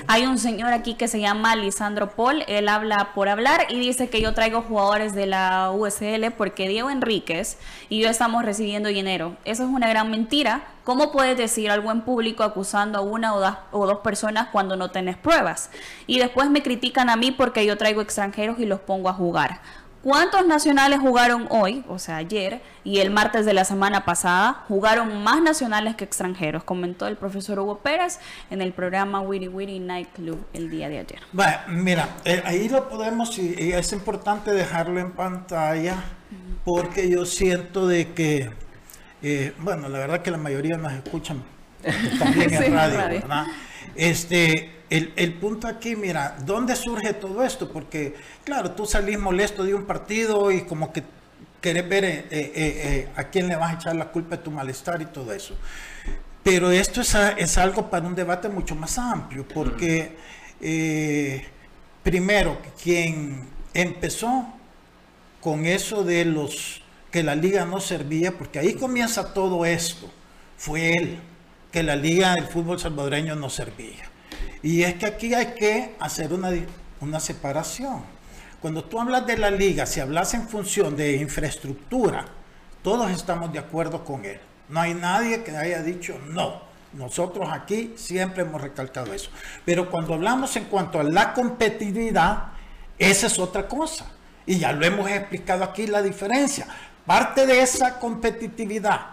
[0.08, 4.10] Hay un señor aquí que se llama Lisandro Paul, él habla por hablar y dice
[4.10, 9.36] que yo traigo jugadores de la USL porque Diego Enríquez y yo estamos recibiendo dinero.
[9.44, 10.64] Eso es una gran mentira.
[10.82, 14.90] ¿Cómo puedes decir algo en público acusando a una o, o dos personas cuando no
[14.90, 15.70] tenés pruebas?
[16.08, 19.60] Y después me critican a mí porque yo traigo extranjeros y los pongo a jugar.
[20.04, 24.62] ¿Cuántos nacionales jugaron hoy, o sea, ayer, y el martes de la semana pasada?
[24.68, 28.18] Jugaron más nacionales que extranjeros, comentó el profesor Hugo Pérez
[28.50, 31.20] en el programa Witty Witty Night Club el día de ayer.
[31.32, 35.94] Bueno, mira, eh, ahí lo podemos, y, es importante dejarlo en pantalla,
[36.66, 38.50] porque yo siento de que,
[39.22, 41.42] eh, bueno, la verdad que la mayoría nos escuchan
[42.18, 43.46] también en radio, ¿verdad?
[43.94, 47.72] Este, el, punto aquí, mira, ¿dónde surge todo esto?
[47.72, 51.02] Porque, claro, tú salís molesto de un partido y como que
[51.60, 54.50] querés ver eh, eh, eh, a quién le vas a echar la culpa de tu
[54.50, 55.56] malestar y todo eso.
[56.42, 60.12] Pero esto es, es algo para un debate mucho más amplio, porque
[62.02, 64.46] primero, quien empezó
[65.40, 70.10] con eso de los que la liga no servía, porque ahí comienza todo esto,
[70.56, 71.20] fue él,
[71.74, 74.04] que la liga del fútbol salvadoreño no servía.
[74.62, 76.52] Y es que aquí hay que hacer una,
[77.00, 78.00] una separación.
[78.62, 82.26] Cuando tú hablas de la liga, si hablas en función de infraestructura,
[82.80, 84.38] todos estamos de acuerdo con él.
[84.68, 86.62] No hay nadie que haya dicho no.
[86.92, 89.30] Nosotros aquí siempre hemos recalcado eso.
[89.64, 92.52] Pero cuando hablamos en cuanto a la competitividad,
[93.00, 94.06] esa es otra cosa.
[94.46, 96.68] Y ya lo hemos explicado aquí la diferencia.
[97.04, 99.06] Parte de esa competitividad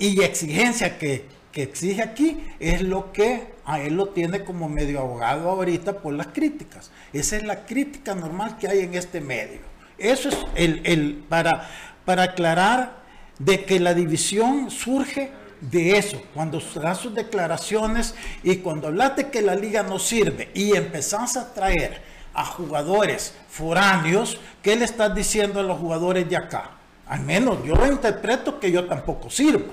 [0.00, 5.50] y exigencia que exige aquí es lo que a él lo tiene como medio abogado
[5.50, 6.90] ahorita por las críticas.
[7.12, 9.60] Esa es la crítica normal que hay en este medio.
[9.98, 11.68] Eso es el, el para,
[12.04, 12.98] para aclarar
[13.38, 19.28] de que la división surge de eso, cuando das sus declaraciones y cuando hablas de
[19.28, 22.00] que la liga no sirve y empezás a traer
[22.32, 26.70] a jugadores foráneos, ¿qué le estás diciendo a los jugadores de acá?
[27.06, 29.72] Al menos yo lo interpreto que yo tampoco sirvo,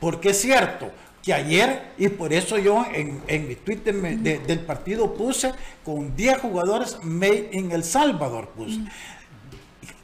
[0.00, 0.90] porque es cierto,
[1.22, 5.52] que ayer, y por eso yo en, en mi Twitter me- de- del partido puse
[5.84, 8.78] con 10 jugadores made in El Salvador puse.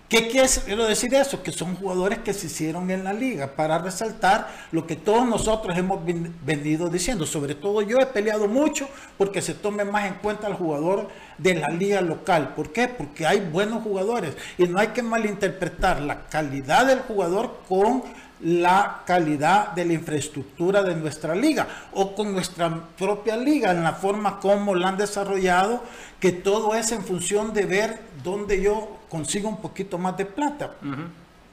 [0.09, 1.43] ¿Qué quiero decir eso?
[1.43, 5.77] Que son jugadores que se hicieron en la liga para resaltar lo que todos nosotros
[5.77, 7.27] hemos ven- venido diciendo.
[7.27, 8.87] Sobre todo yo he peleado mucho
[9.19, 12.53] porque se tome más en cuenta al jugador de la liga local.
[12.55, 12.87] ¿Por qué?
[12.87, 18.05] Porque hay buenos jugadores y no hay que malinterpretar la calidad del jugador con
[18.41, 23.93] la calidad de la infraestructura de nuestra liga o con nuestra propia liga en la
[23.93, 25.83] forma como la han desarrollado,
[26.21, 30.75] que todo es en función de ver dónde yo consigo un poquito más de plata.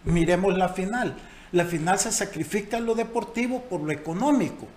[0.04, 1.16] Miremos la final.
[1.52, 4.68] La final se sacrifica en lo deportivo por lo económico.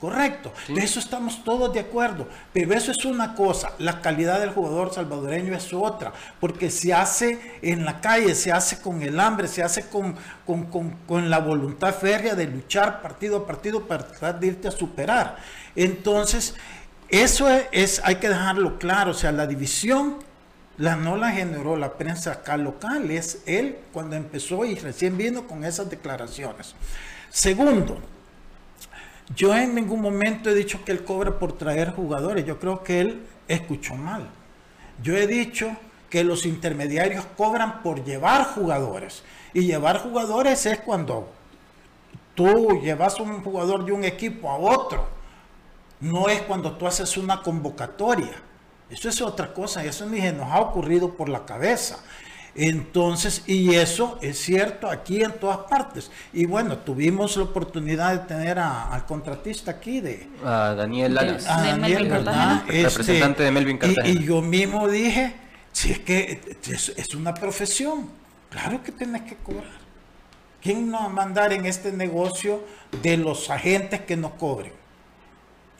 [0.00, 0.52] Correcto.
[0.68, 2.28] De eso estamos todos de acuerdo.
[2.52, 3.72] Pero eso es una cosa.
[3.78, 6.12] La calidad del jugador salvadoreño es otra.
[6.38, 10.64] Porque se hace en la calle, se hace con el hambre, se hace con, con,
[10.66, 14.70] con- con la voluntad férrea de luchar partido a partido para tratar de irte a
[14.70, 15.36] superar.
[15.74, 16.54] Entonces,
[17.08, 19.12] eso es, es- hay que dejarlo claro.
[19.12, 20.16] O sea, la división
[20.76, 25.46] la no la generó la prensa acá local, es él cuando empezó y recién vino
[25.46, 26.74] con esas declaraciones.
[27.30, 27.98] Segundo,
[29.34, 33.00] yo en ningún momento he dicho que él cobra por traer jugadores, yo creo que
[33.00, 34.28] él escuchó mal.
[35.02, 35.76] Yo he dicho
[36.08, 41.28] que los intermediarios cobran por llevar jugadores y llevar jugadores es cuando
[42.34, 45.08] tú llevas un jugador de un equipo a otro,
[46.00, 48.42] no es cuando tú haces una convocatoria.
[48.88, 51.98] Eso es otra cosa, eso ni se nos ha ocurrido por la cabeza.
[52.58, 56.10] Entonces, y eso es cierto aquí en todas partes.
[56.32, 60.26] Y bueno, tuvimos la oportunidad de tener a- al contratista aquí de,
[61.48, 62.08] A Daniel.
[62.08, 62.64] Cartagena.
[62.68, 64.20] Este, Representante de Melvin y- Cartagena.
[64.20, 65.34] Y, yo mismo dije,
[65.72, 66.40] si es que
[66.70, 68.08] es, es una profesión,
[68.50, 69.84] claro que tienes que cobrar.
[70.62, 72.64] ¿Quién nos va a mandar en este negocio
[73.02, 74.72] de los agentes que no cobren?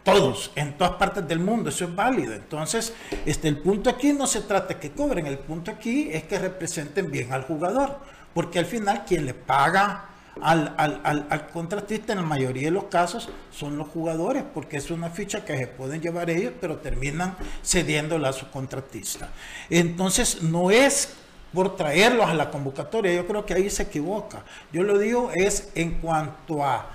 [0.07, 2.33] Todos, en todas partes del mundo, eso es válido.
[2.33, 6.23] Entonces, este, el punto aquí no se trata de que cobren, el punto aquí es
[6.23, 7.99] que representen bien al jugador,
[8.33, 10.05] porque al final quien le paga
[10.41, 14.93] al, al- al- contratista en la mayoría de los casos son los jugadores, porque es
[14.93, 19.31] una ficha que se pueden llevar ellos, pero terminan cediéndola a su contratista.
[19.71, 21.15] Entonces, no es
[21.53, 24.45] por traerlos a la convocatoria, yo creo que ahí se equivoca.
[24.73, 26.93] Yo lo digo es en cuanto a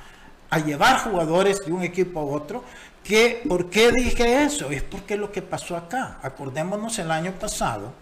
[0.53, 2.65] a llevar jugadores de un equipo a otro.
[3.03, 4.69] Que, ¿Por qué dije eso?
[4.69, 6.19] Es porque lo que pasó acá.
[6.21, 7.93] Acordémonos el año pasado,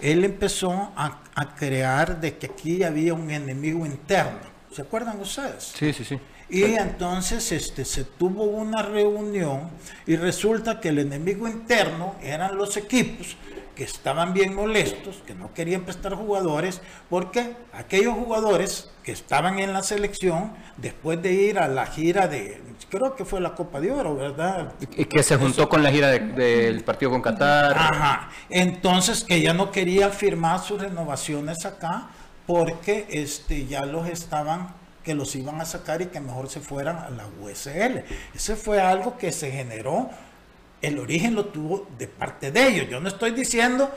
[0.00, 4.54] él empezó a, a crear de que aquí había un enemigo interno.
[4.70, 5.72] ¿Se acuerdan ustedes?
[5.76, 6.18] Sí, sí, sí.
[6.50, 9.70] Y entonces este, se tuvo una reunión
[10.06, 13.36] y resulta que el enemigo interno eran los equipos
[13.74, 19.72] que estaban bien molestos, que no querían prestar jugadores, porque aquellos jugadores que estaban en
[19.72, 23.90] la selección, después de ir a la gira de, creo que fue la Copa de
[23.90, 24.72] Oro, ¿verdad?
[24.96, 27.76] Y que se juntó con la gira de- del partido con Qatar.
[27.76, 28.30] Ajá.
[28.48, 32.08] Entonces que ya no quería firmar sus renovaciones acá
[32.46, 34.68] porque este ya los estaban
[35.02, 38.04] que los iban a sacar y que mejor se fueran a la USL.
[38.34, 40.08] Ese fue algo que se generó,
[40.86, 42.88] el origen lo tuvo de parte de ellos.
[42.88, 43.90] Yo no estoy diciendo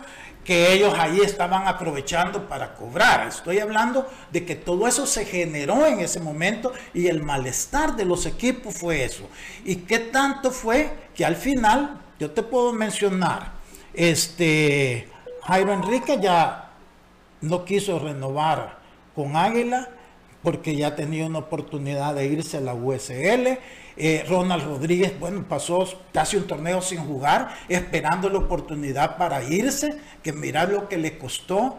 [0.48, 3.28] que ellos ahí estaban aprovechando para cobrar.
[3.28, 8.06] Estoy hablando de que todo eso se generó en ese momento y el malestar de
[8.06, 9.28] los equipos fue eso.
[9.66, 13.52] ¿Y qué tanto fue que al final, yo te puedo mencionar,
[13.94, 15.10] este,
[15.44, 16.72] Jairo Enrique ya
[17.42, 18.80] no quiso renovar
[19.14, 19.90] con Águila
[20.44, 23.60] porque ya tenía una oportunidad de irse a la USL.
[23.98, 29.98] Eh, Ronald Rodríguez, bueno, pasó casi un torneo sin jugar, esperando la oportunidad para irse,
[30.22, 31.78] que mirar lo que le costó,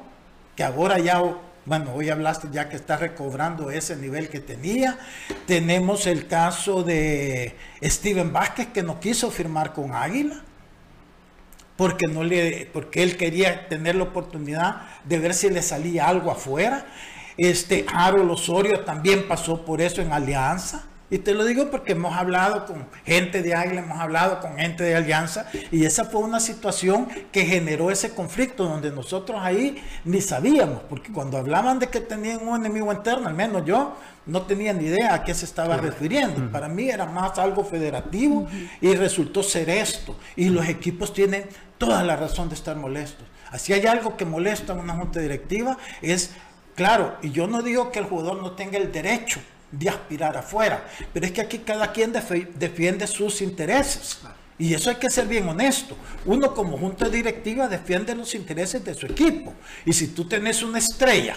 [0.56, 1.22] que ahora ya,
[1.64, 4.98] bueno, hoy hablaste ya que está recobrando ese nivel que tenía.
[5.46, 10.42] Tenemos el caso de Steven Vázquez, que no quiso firmar con Águila
[11.78, 16.32] porque no le porque él quería tener la oportunidad de ver si le salía algo
[16.32, 16.86] afuera.
[17.38, 20.84] Este Harold Osorio también pasó por eso en Alianza.
[21.10, 24.84] Y te lo digo porque hemos hablado con gente de Águila, hemos hablado con gente
[24.84, 30.20] de Alianza, y esa fue una situación que generó ese conflicto donde nosotros ahí ni
[30.20, 33.96] sabíamos, porque cuando hablaban de que tenían un enemigo interno, al menos yo
[34.26, 36.52] no tenía ni idea a qué se estaba refiriendo.
[36.52, 38.46] Para mí era más algo federativo
[38.82, 40.14] y resultó ser esto.
[40.36, 41.46] Y los equipos tienen
[41.78, 43.26] toda la razón de estar molestos.
[43.50, 46.32] Así hay algo que molesta a una junta directiva, es
[46.78, 49.40] Claro, y yo no digo que el jugador no tenga el derecho
[49.72, 54.20] de aspirar afuera, pero es que aquí cada quien defiende sus intereses.
[54.60, 55.96] Y eso hay que ser bien honesto.
[56.24, 59.54] Uno como junta directiva defiende los intereses de su equipo.
[59.84, 61.34] Y si tú tenés una estrella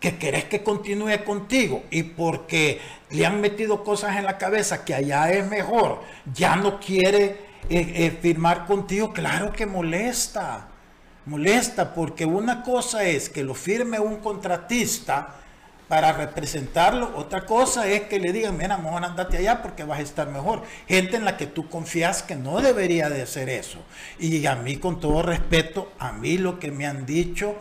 [0.00, 4.96] que querés que continúe contigo y porque le han metido cosas en la cabeza que
[4.96, 6.02] allá es mejor,
[6.34, 7.24] ya no quiere
[7.70, 10.71] eh, eh, firmar contigo, claro que molesta.
[11.26, 15.36] Molesta porque una cosa es que lo firme un contratista
[15.88, 20.02] para representarlo, otra cosa es que le digan, mira, mejor andate allá porque vas a
[20.02, 20.62] estar mejor.
[20.88, 23.78] Gente en la que tú confías que no debería de hacer eso.
[24.18, 27.56] Y a mí, con todo respeto, a mí lo que me han dicho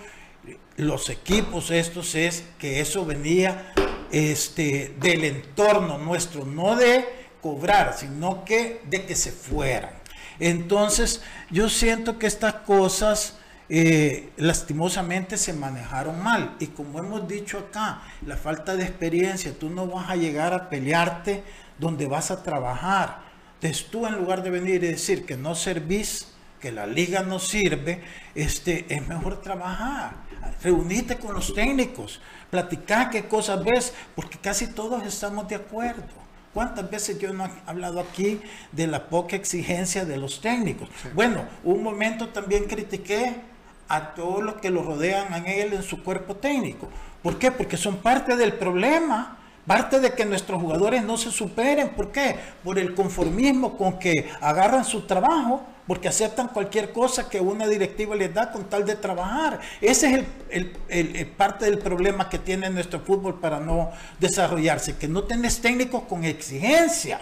[0.78, 3.74] los equipos estos es que eso venía
[4.12, 7.06] este, del entorno nuestro, no de
[7.42, 9.92] cobrar, sino que de que se fueran.
[10.40, 13.36] Entonces, yo siento que estas cosas
[13.74, 16.58] eh, lastimosamente se manejaron mal.
[16.60, 20.70] Y como hemos dicho acá, la falta de experiencia, tú no vas a llegar a
[20.70, 21.42] pelearte
[21.80, 23.22] donde vas a trabajar.
[23.56, 27.40] Entonces tú en lugar de venir y decir que no servís, que la liga no
[27.40, 28.04] sirve,
[28.36, 30.16] este, es mejor trabajar.
[30.62, 36.22] Reunite con los técnicos, platicar qué cosas ves, porque casi todos estamos de acuerdo.
[36.54, 38.42] ¿Cuántas veces yo no he hablado aquí
[38.74, 40.90] de la poca exigencia de los técnicos?
[41.16, 43.50] Bueno, un momento también critiqué
[43.96, 46.88] a todos los que lo rodean a él en su cuerpo técnico.
[47.22, 47.52] ¿Por qué?
[47.52, 51.90] Porque son parte del problema, parte de que nuestros jugadores no se superen.
[51.90, 52.36] ¿Por qué?
[52.64, 58.16] Por el conformismo con que agarran su trabajo, porque aceptan cualquier cosa que una directiva
[58.16, 59.60] les da con tal de trabajar.
[59.82, 63.92] Ese es el, el- el- el parte del problema que tiene nuestro fútbol para no
[64.20, 67.20] desarrollarse, que no tenés técnicos con exigencia.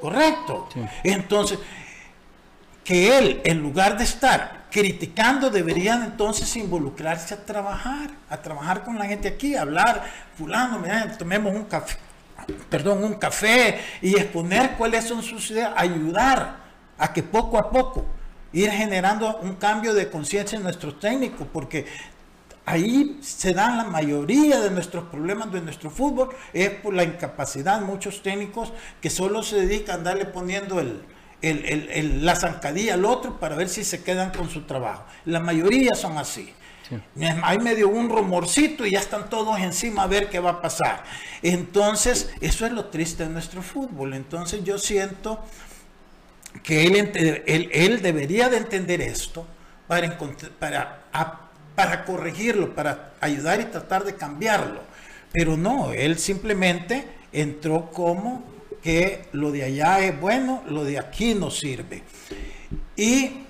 [0.00, 0.68] Correcto.
[1.04, 1.58] Entonces,
[2.88, 8.98] que él, en lugar de estar criticando, deberían entonces involucrarse a trabajar, a trabajar con
[8.98, 10.02] la gente aquí, a hablar,
[10.38, 11.98] fulano, mira, tomemos un café,
[12.70, 16.60] perdón, un café y exponer cuáles son sus ideas, ayudar
[16.96, 18.06] a que poco a poco
[18.54, 21.84] ir generando un cambio de conciencia en nuestros técnicos, porque
[22.64, 27.82] ahí se dan la mayoría de nuestros problemas de nuestro fútbol, es por la incapacidad
[27.82, 28.72] muchos técnicos
[29.02, 31.02] que solo se dedican a andarle poniendo el,
[31.42, 35.04] el- el- el- la zancadilla al otro para ver si se quedan con su trabajo.
[35.24, 36.52] La mayoría son así.
[37.42, 41.04] Hay medio un rumorcito y ya están todos encima a ver qué va a pasar.
[41.42, 44.14] Entonces, eso es lo triste de nuestro fútbol.
[44.14, 45.44] Entonces, yo siento
[46.62, 49.46] que él, él, él debería de entender esto
[49.86, 50.18] para,
[50.58, 51.40] para, a-
[51.74, 54.80] para corregirlo, para ayudar y tratar de cambiarlo.
[55.32, 58.42] Pero no, él simplemente entró como
[58.82, 62.02] que lo de allá es bueno, lo de aquí no sirve.
[62.96, 63.44] Y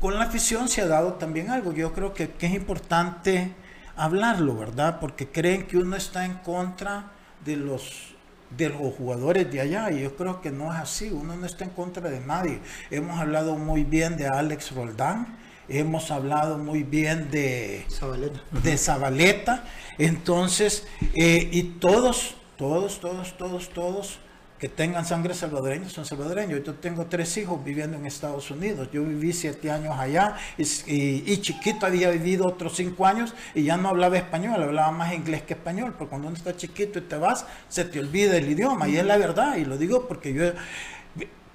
[0.00, 1.72] con la afición se ha dado también algo.
[1.72, 3.52] Yo creo que, que es importante
[3.96, 4.98] hablarlo, ¿verdad?
[5.00, 7.12] Porque creen que uno está en contra
[7.44, 8.12] de los
[8.56, 11.64] de los jugadores de allá y yo creo que no es así, uno no está
[11.64, 12.60] en contra de nadie.
[12.90, 18.40] Hemos hablado muy bien de Alex Roldán, hemos hablado muy bien de Zabaleta.
[18.50, 19.64] de Zabaleta,
[19.98, 24.18] entonces, eh, y todos, todos, todos, todos, todos
[24.62, 26.62] que tengan sangre salvadoreña son salvadoreños.
[26.64, 28.88] Yo tengo tres hijos viviendo en Estados Unidos.
[28.92, 33.88] Yo viví siete años allá y, chiquito había vivido otros cinco años y ya no
[33.88, 35.96] hablaba español, hablaba más inglés que español.
[35.98, 38.86] Porque cuando uno está chiquito y te vas, se te olvida el idioma.
[38.88, 40.52] Y es la verdad, y lo digo porque yo...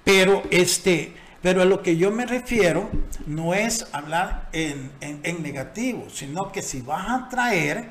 [0.04, 1.14] Pero este...
[1.40, 2.90] Pero a lo que yo me refiero
[3.26, 7.90] no es hablar en- en negativo, sino que si vas a traer,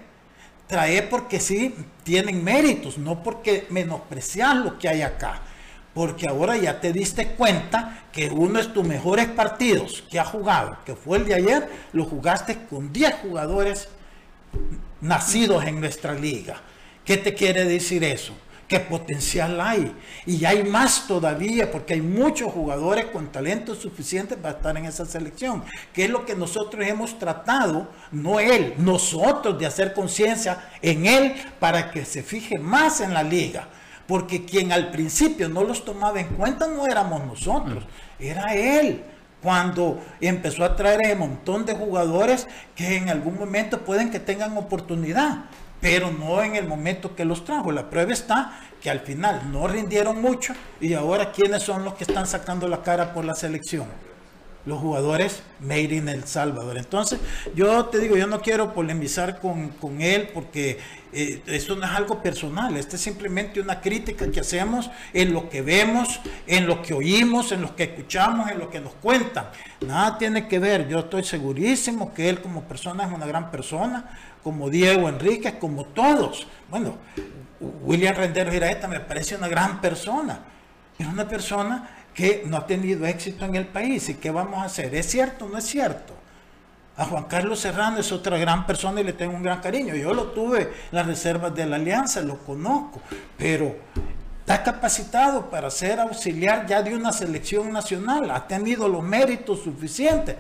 [0.68, 5.42] traer porque sí tienen méritos, no porque menospreciar lo que hay acá.
[5.94, 10.78] Porque ahora ya te diste cuenta que uno de tus mejores partidos que ha jugado,
[10.86, 13.88] que fue el de ayer, lo jugaste con 10 jugadores
[15.02, 16.62] nacidos en nuestra liga.
[17.04, 18.34] ¿Qué te quiere decir eso?
[18.68, 19.96] Que potencial hay.
[20.26, 25.06] Y hay más todavía porque hay muchos jugadores con talento suficiente para estar en esa
[25.06, 25.64] selección.
[25.94, 31.34] Que es lo que nosotros hemos tratado, no él, nosotros de hacer conciencia en él
[31.60, 33.70] para que se fije más en la liga.
[34.06, 37.86] Porque quien al principio no los tomaba en cuenta no éramos nosotros,
[38.20, 39.04] era él
[39.42, 44.58] cuando empezó a traer ese montón de jugadores que en algún momento pueden que tengan
[44.58, 45.46] oportunidad,
[45.82, 47.72] pero no en el momento que los trajo.
[47.72, 52.04] La prueba está que al final no rindieron mucho y ahora quiénes son los que
[52.04, 53.88] están sacando la cara por la selección.
[54.66, 56.78] los jugadores made in El Salvador.
[56.78, 57.20] Entonces,
[57.56, 60.78] yo te digo, yo no quiero polemizar con, con él porque
[61.14, 65.50] eh, esto no es algo personal, esto es simplemente una crítica que hacemos en lo
[65.50, 69.46] que vemos, en lo que oímos, en lo que escuchamos, en lo que nos cuentan.
[69.86, 74.06] Nada tiene que ver, yo estoy segurísimo que él como persona es una gran persona,
[74.48, 76.48] como Diego Enríquez, como todos.
[76.72, 76.96] Bueno,
[77.84, 80.40] William Rendero Iraeta me parece una gran persona,
[80.98, 84.08] es una persona que no ha tenido éxito en el país.
[84.08, 84.96] ¿Y qué vamos a hacer?
[84.96, 86.14] ¿Es cierto o no es cierto?
[86.96, 89.96] A Juan Carlos Serrano es otra gran persona y le tengo un gran cariño.
[89.96, 93.02] Yo lo tuve en las reservas de la Alianza, lo conozco,
[93.38, 93.76] pero
[94.40, 100.38] está capacitado para ser auxiliar ya de una selección nacional, ha tenido los méritos suficientes.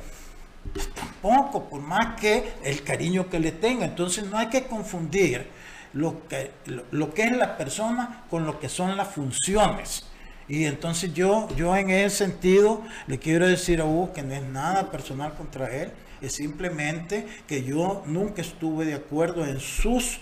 [0.95, 3.85] Tampoco, por más que el cariño que le tenga.
[3.85, 5.47] Entonces no hay que confundir
[5.93, 6.51] lo que,
[6.91, 10.05] lo que es la persona con lo que son las funciones.
[10.47, 14.43] Y entonces yo, yo en ese sentido le quiero decir a Hugo que no es
[14.43, 15.91] nada personal contra él,
[16.21, 20.19] es simplemente que yo nunca estuve de acuerdo en sus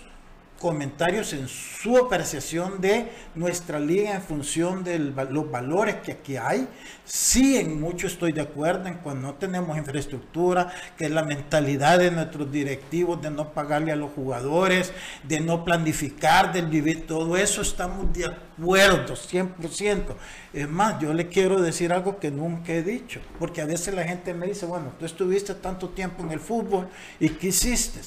[0.60, 6.66] comentarios en su apreciación de nuestra liga en función de los valores que aquí hay.
[7.04, 11.98] Sí, en mucho estoy de acuerdo en cuando no tenemos infraestructura, que es la mentalidad
[11.98, 14.92] de nuestros directivos de no pagarle a los jugadores,
[15.22, 20.16] de no planificar, de vivir, todo eso estamos de acuerdo, 100%.
[20.52, 24.04] Es más, yo le quiero decir algo que nunca he dicho, porque a veces la
[24.04, 26.88] gente me dice, bueno, tú estuviste tanto tiempo en el fútbol
[27.20, 28.00] y ¿qué hiciste?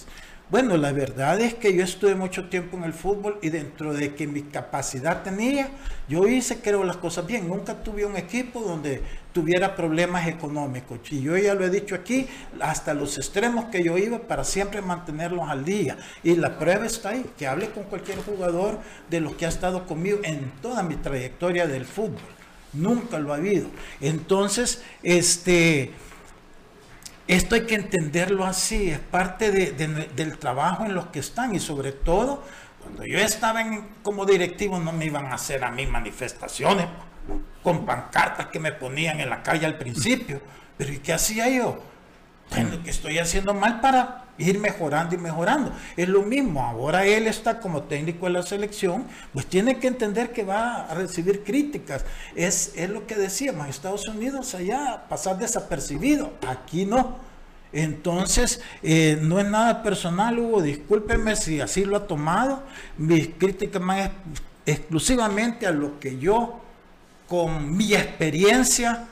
[0.49, 4.15] Bueno, la verdad es que yo estuve mucho tiempo en el fútbol y dentro de
[4.15, 5.69] que mi capacidad tenía,
[6.07, 7.47] yo hice creo las cosas bien.
[7.47, 11.01] Nunca tuve un equipo donde tuviera problemas económicos.
[11.11, 12.25] Y yo ya lo he dicho aquí,
[12.59, 15.97] hasta los extremos que yo iba para siempre mantenerlos al día.
[16.23, 19.85] Y la prueba está ahí, que hable con cualquier jugador de los que ha estado
[19.85, 22.17] conmigo en toda mi trayectoria del fútbol.
[22.73, 23.67] Nunca lo ha habido.
[24.01, 25.91] Entonces, este
[27.29, 31.91] esto hay que entenderlo así, es parte del trabajo en los que están y sobre
[31.91, 32.43] todo
[32.81, 33.63] cuando yo estaba
[34.01, 36.87] como directivo no me iban a hacer a mí manifestaciones
[37.61, 40.41] con pancartas que me ponían en la calle al principio.
[40.75, 41.83] Pero ¿y qué hacía yo?
[42.57, 45.71] Lo que estoy haciendo mal para ir mejorando y mejorando.
[45.95, 50.31] Es lo mismo, ahora él está como técnico de la selección, pues tiene que entender
[50.31, 52.05] que va a recibir críticas.
[52.35, 57.29] Es, es lo que decíamos, Estados Unidos allá pasar desapercibido, aquí no.
[57.71, 62.63] Entonces, eh, no es nada personal, Hugo, discúlpeme si así lo ha tomado.
[62.97, 64.09] Mis críticas más
[64.65, 66.61] exclusivamente a lo que yo,
[67.27, 69.07] con mi experiencia,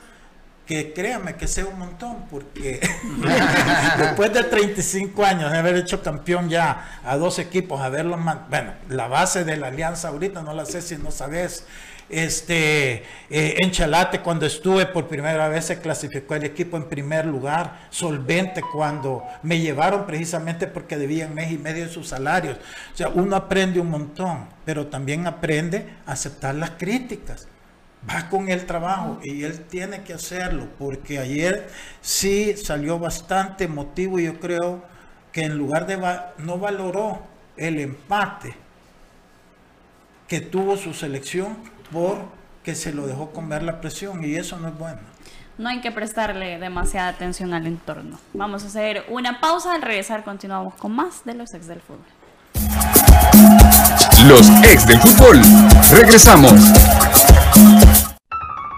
[0.68, 2.78] que créame que sé un montón, porque
[3.98, 8.18] después de 35 años de haber hecho campeón ya a dos equipos, haberlo,
[8.50, 11.64] bueno, la base de la alianza ahorita no la sé si no sabes,
[12.10, 17.24] este, eh, en Chalate cuando estuve por primera vez se clasificó el equipo en primer
[17.24, 22.58] lugar, solvente cuando me llevaron precisamente porque debían mes y medio de sus salarios.
[22.92, 27.48] O sea, uno aprende un montón, pero también aprende a aceptar las críticas
[28.08, 31.68] va con el trabajo y él tiene que hacerlo, porque ayer
[32.00, 34.82] sí salió bastante emotivo y yo creo
[35.32, 35.96] que en lugar de
[36.38, 37.22] no valoró
[37.56, 38.54] el empate
[40.26, 41.56] que tuvo su selección
[41.92, 45.00] porque se lo dejó comer la presión y eso no es bueno.
[45.56, 48.20] No hay que prestarle demasiada atención al entorno.
[48.32, 49.74] Vamos a hacer una pausa.
[49.74, 52.04] Al regresar continuamos con más de los ex del fútbol.
[54.28, 55.40] Los ex del fútbol.
[55.90, 56.52] Regresamos.
[57.56, 58.17] うん。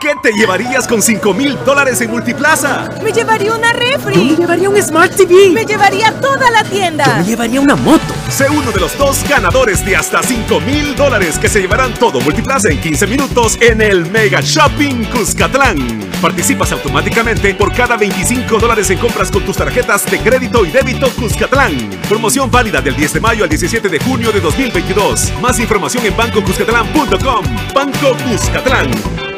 [0.01, 2.89] ¿Qué te llevarías con 5 mil dólares en Multiplaza?
[3.05, 4.15] Me llevaría una refri.
[4.15, 5.51] Yo me llevaría un Smart TV.
[5.51, 7.05] Me llevaría toda la tienda.
[7.05, 8.15] Yo me llevaría una moto.
[8.31, 12.19] Sé uno de los dos ganadores de hasta 5 mil dólares que se llevarán todo
[12.23, 15.77] Multiplaza en 15 minutos en el Mega Shopping Cuscatlán.
[16.23, 21.11] Participas automáticamente por cada 25 dólares en compras con tus tarjetas de crédito y débito
[21.11, 21.77] Cuscatlán.
[22.09, 25.31] Promoción válida del 10 de mayo al 17 de junio de 2022.
[25.43, 27.45] Más información en bancocuscatlán.com.
[27.75, 29.30] Banco Cuscatlán.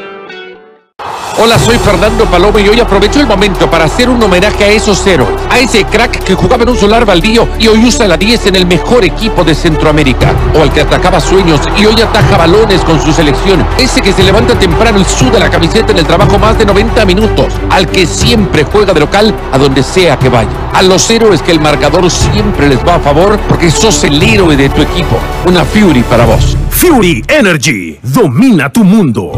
[1.39, 5.05] Hola, soy Fernando Paloma y hoy aprovecho el momento para hacer un homenaje a esos
[5.07, 8.47] héroes, a ese crack que jugaba en un solar baldío y hoy usa la 10
[8.47, 12.81] en el mejor equipo de Centroamérica, o al que atacaba sueños y hoy ataja balones
[12.81, 16.37] con su selección, ese que se levanta temprano y suda la camiseta en el trabajo
[16.37, 20.51] más de 90 minutos, al que siempre juega de local a donde sea que vaya,
[20.71, 24.55] a los héroes que el marcador siempre les va a favor porque sos el héroe
[24.55, 25.17] de tu equipo,
[25.47, 26.55] una Fury para vos.
[26.69, 29.31] Fury Energy, domina tu mundo.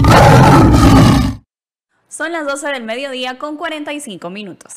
[2.16, 4.72] Son las 12 del mediodía con 45 minutos.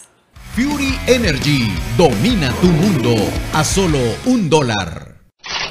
[0.57, 3.15] Fury Energy domina tu mundo
[3.53, 5.15] a solo un dólar.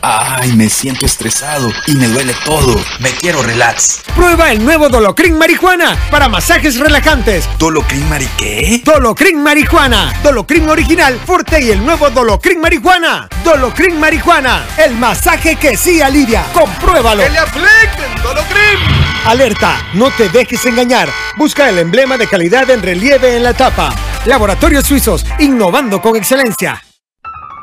[0.01, 2.79] Ay, me siento estresado y me duele todo.
[2.99, 4.03] Me quiero relax.
[4.15, 7.49] Prueba el nuevo Dolocrin Marihuana para masajes relajantes.
[7.59, 8.81] ¿Dolocrin Mari qué?
[8.85, 10.13] Dolocrin Marihuana.
[10.23, 13.27] Dolocrin original, fuerte y el nuevo Dolocrin Marihuana.
[13.43, 14.65] Dolocrin Marihuana.
[14.77, 16.45] El masaje que sí alivia.
[16.53, 17.23] Compruébalo.
[17.23, 19.06] ¡Que le apliquen Dolocrin!
[19.27, 21.09] Alerta, no te dejes engañar.
[21.37, 23.93] Busca el emblema de calidad en relieve en la tapa.
[24.25, 26.86] Laboratorios Suizos, innovando con excelencia.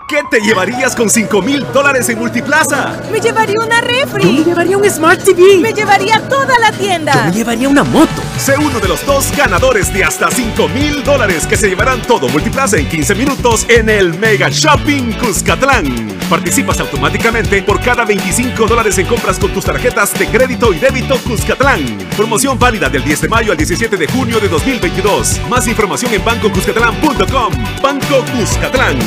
[0.07, 3.01] ¿Qué te llevarías con 5 mil dólares en Multiplaza?
[3.11, 4.23] Me llevaría una refri.
[4.23, 5.59] Yo me llevaría un Smart TV.
[5.61, 7.15] Me llevaría toda la tienda.
[7.15, 8.23] Yo me llevaría una moto.
[8.37, 12.29] Sé uno de los dos ganadores de hasta 5 mil dólares que se llevarán todo
[12.29, 16.19] Multiplaza en 15 minutos en el Mega Shopping Cuscatlán.
[16.29, 21.17] Participas automáticamente por cada 25 dólares en compras con tus tarjetas de crédito y débito
[21.21, 21.83] Cuscatlán.
[22.15, 25.41] Promoción válida del 10 de mayo al 17 de junio de 2022.
[25.49, 27.53] Más información en bancocuscatlán.com.
[27.83, 28.99] Banco Cuscatlán.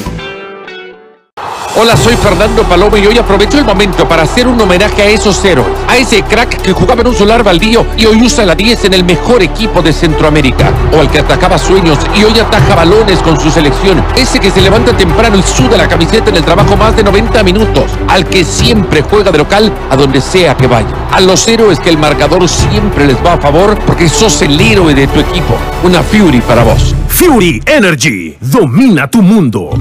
[1.76, 5.44] Hola, soy Fernando Paloma y hoy aprovecho el momento para hacer un homenaje a esos
[5.46, 8.86] héroes, a ese crack que jugaba en un solar baldío y hoy usa la 10
[8.86, 13.20] en el mejor equipo de Centroamérica, o al que atacaba sueños y hoy ataja balones
[13.20, 16.76] con su selección, ese que se levanta temprano y suda la camiseta en el trabajo
[16.76, 20.90] más de 90 minutos, al que siempre juega de local a donde sea que vaya,
[21.12, 24.96] a los héroes que el marcador siempre les va a favor porque sos el héroe
[24.96, 26.96] de tu equipo, una Fury para vos.
[27.08, 29.72] Fury Energy domina tu mundo.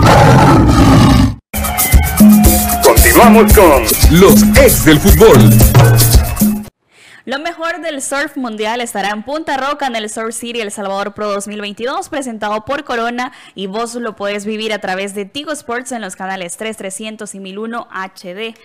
[3.07, 3.83] Continuamos con
[4.19, 5.39] los ex del fútbol.
[7.25, 11.15] Lo mejor del surf mundial estará en Punta Roca en el Surf City El Salvador
[11.15, 15.93] Pro 2022, presentado por Corona y vos lo puedes vivir a través de Tigo Sports
[15.93, 18.59] en los canales 3, 300 y 1001 HD.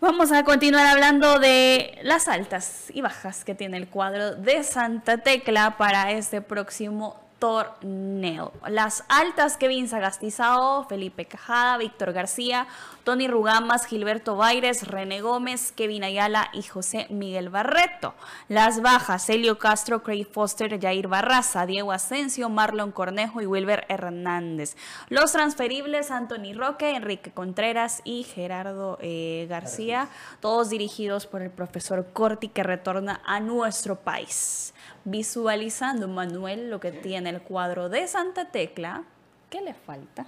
[0.00, 5.18] Vamos a continuar hablando de las altas y bajas que tiene el cuadro de Santa
[5.18, 8.52] Tecla para este próximo torneo.
[8.66, 12.66] Las altas, Kevin Sagastizado, Felipe Cajada, Víctor García,
[13.04, 18.14] Tony Rugamas, Gilberto Baires, René Gómez, Kevin Ayala y José Miguel Barreto.
[18.48, 24.74] Las bajas, Helio Castro, Craig Foster, Jair Barraza, Diego Asensio, Marlon Cornejo y Wilber Hernández.
[25.10, 30.08] Los transferibles, Anthony Roque, Enrique Contreras y Gerardo eh, García,
[30.40, 34.73] todos dirigidos por el profesor Corti que retorna a nuestro país
[35.04, 39.04] visualizando, Manuel, lo que tiene el cuadro de Santa Tecla,
[39.50, 40.26] ¿qué le falta?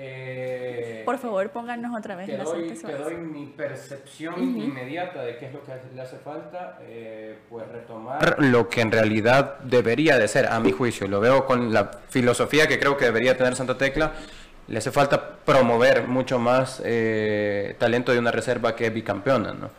[0.00, 5.36] Eh, Por favor, pónganos otra vez te las doy, te doy mi percepción inmediata de
[5.38, 10.16] qué es lo que le hace falta, eh, pues retomar lo que en realidad debería
[10.16, 11.08] de ser, a mi juicio.
[11.08, 14.12] Lo veo con la filosofía que creo que debería tener Santa Tecla.
[14.68, 19.70] Le hace falta promover mucho más eh, talento de una reserva que es bicampeona, ¿no?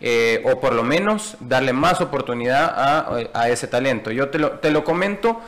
[0.00, 4.10] Eh, o por lo menos darle más oportunidad a, a ese talento.
[4.10, 5.40] Yo te lo, te lo comento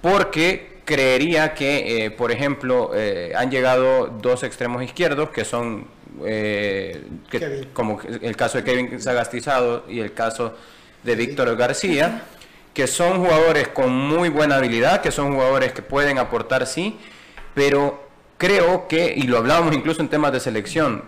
[0.00, 5.86] porque creería que, eh, por ejemplo, eh, han llegado dos extremos izquierdos que son,
[6.24, 7.38] eh, que-
[7.72, 10.54] como el caso de Kevin Sagastizado y el caso
[11.02, 12.22] de Víctor García,
[12.72, 16.98] que son jugadores con muy buena habilidad, que son jugadores que pueden aportar, sí,
[17.54, 18.06] pero
[18.38, 21.02] creo que, y lo hablábamos incluso en temas de selección,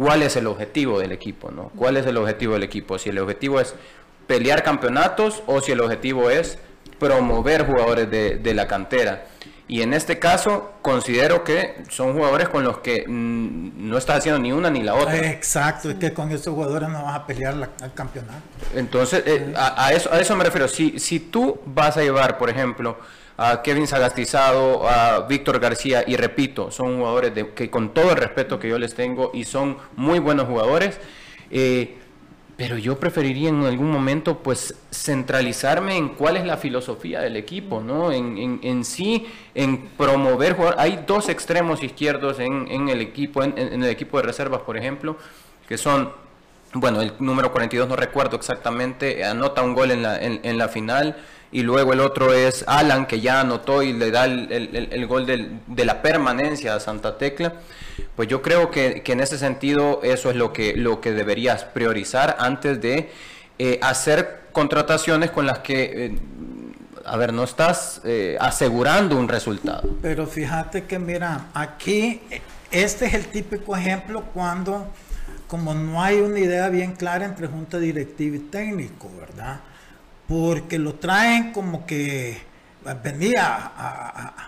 [0.00, 1.50] ¿cuál es el objetivo del equipo?
[1.50, 1.70] ¿no?
[1.76, 2.98] ¿Cuál es el objetivo del equipo?
[2.98, 3.74] Si el objetivo es
[4.26, 6.56] pelear campeonatos o si el objetivo es
[6.98, 9.26] promover jugadores de, de la cantera.
[9.68, 14.40] Y en este caso considero que son jugadores con los que mm, no estás haciendo
[14.40, 15.16] ni una ni la otra.
[15.30, 18.40] Exacto, es que con estos jugadores no vas a pelear la- el campeonato.
[18.74, 20.66] Entonces, eh, a, a eso, a eso me refiero.
[20.66, 22.98] Si, si tú vas a llevar, por ejemplo,
[23.42, 28.18] a Kevin Sagastizado, a Víctor García, y repito, son jugadores de, que con todo el
[28.18, 31.00] respeto que yo les tengo y son muy buenos jugadores,
[31.50, 31.96] eh,
[32.58, 37.80] pero yo preferiría en algún momento pues centralizarme en cuál es la filosofía del equipo,
[37.80, 38.12] ¿no?
[38.12, 40.78] En, sí, en promover jugadores.
[40.78, 45.16] Hay dos extremos izquierdos en, el equipo, en el equipo de reservas, por ejemplo,
[45.66, 46.12] que son
[46.74, 50.68] bueno, el número 42 no recuerdo exactamente, anota un gol en la, en, en la
[50.68, 51.16] final
[51.52, 55.06] y luego el otro es Alan que ya anotó y le da el, el- el-
[55.06, 57.54] gol del- de la permanencia a Santa Tecla.
[58.16, 61.64] Pues yo creo que, que en ese sentido eso es lo que, lo que deberías
[61.64, 63.10] priorizar antes de
[63.58, 66.18] eh, hacer contrataciones con las que, eh,
[67.04, 69.88] a ver, no estás eh, asegurando un resultado.
[70.02, 72.40] Pero fíjate que mira, aquí eh,
[72.70, 74.86] este es el típico ejemplo cuando
[75.48, 79.58] como no hay una idea bien clara entre junta directiva y técnico, ¿verdad?
[80.30, 82.40] Porque lo traen como que eh,
[83.02, 84.46] venía a, a- a-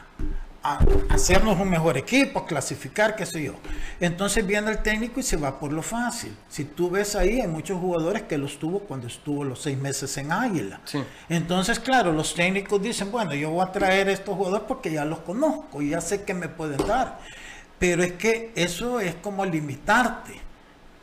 [0.65, 0.79] a
[1.11, 3.55] hacernos un mejor equipo, a clasificar, qué sé yo.
[3.99, 6.37] Entonces viene el técnico y se va por lo fácil.
[6.49, 10.17] Si tú ves ahí, hay muchos jugadores que los tuvo cuando estuvo los seis meses
[10.19, 10.81] en Águila.
[10.85, 11.03] Sí.
[11.29, 15.05] Entonces, claro, los técnicos dicen, bueno, yo voy a traer a estos jugadores porque ya
[15.05, 17.19] los conozco y ya sé que me pueden dar.
[17.81, 20.35] pero es que eso es como limitarte,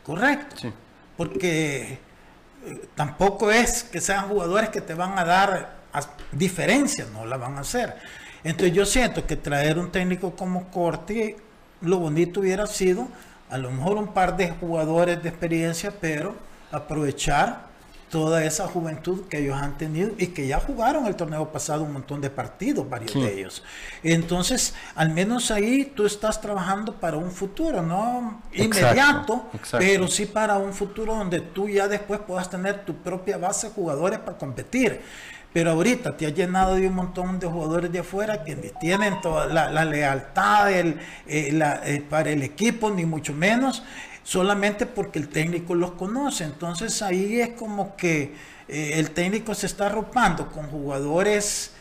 [0.05, 0.55] ¿correcto?
[0.57, 0.71] Sí.
[1.17, 1.99] Porque
[2.95, 5.80] tampoco es que sean jugadores que te van a dar
[6.32, 7.95] diferencias, no la van a hacer.
[8.43, 11.36] Entonces yo siento que traer un técnico como Corti,
[11.82, 13.07] lo bonito hubiera sido
[13.49, 16.36] a lo mejor un par de jugadores de experiencia, pero
[16.72, 17.68] aprovechar
[18.10, 21.93] toda esa juventud que ellos han tenido y que ya jugaron el torneo pasado un
[21.93, 23.64] montón de partidos, varios de ellos.
[24.03, 30.57] Entonces, al menos ahí tú estás trabajando para un futuro, no inmediato, pero sí para
[30.57, 35.01] un futuro donde tú ya después puedas tener tu propia base de jugadores para competir.
[35.51, 39.20] Pero ahorita te has llenado de un montón de jugadores de afuera que ni tienen
[39.20, 40.95] toda la, lealtad eh,
[41.26, 43.84] eh, para el equipo, ni mucho menos
[44.30, 46.43] solamente porque el técnico los conoce.
[46.43, 48.36] Entonces ahí es como que
[48.67, 51.73] eh, el técnico se está arropando con jugadores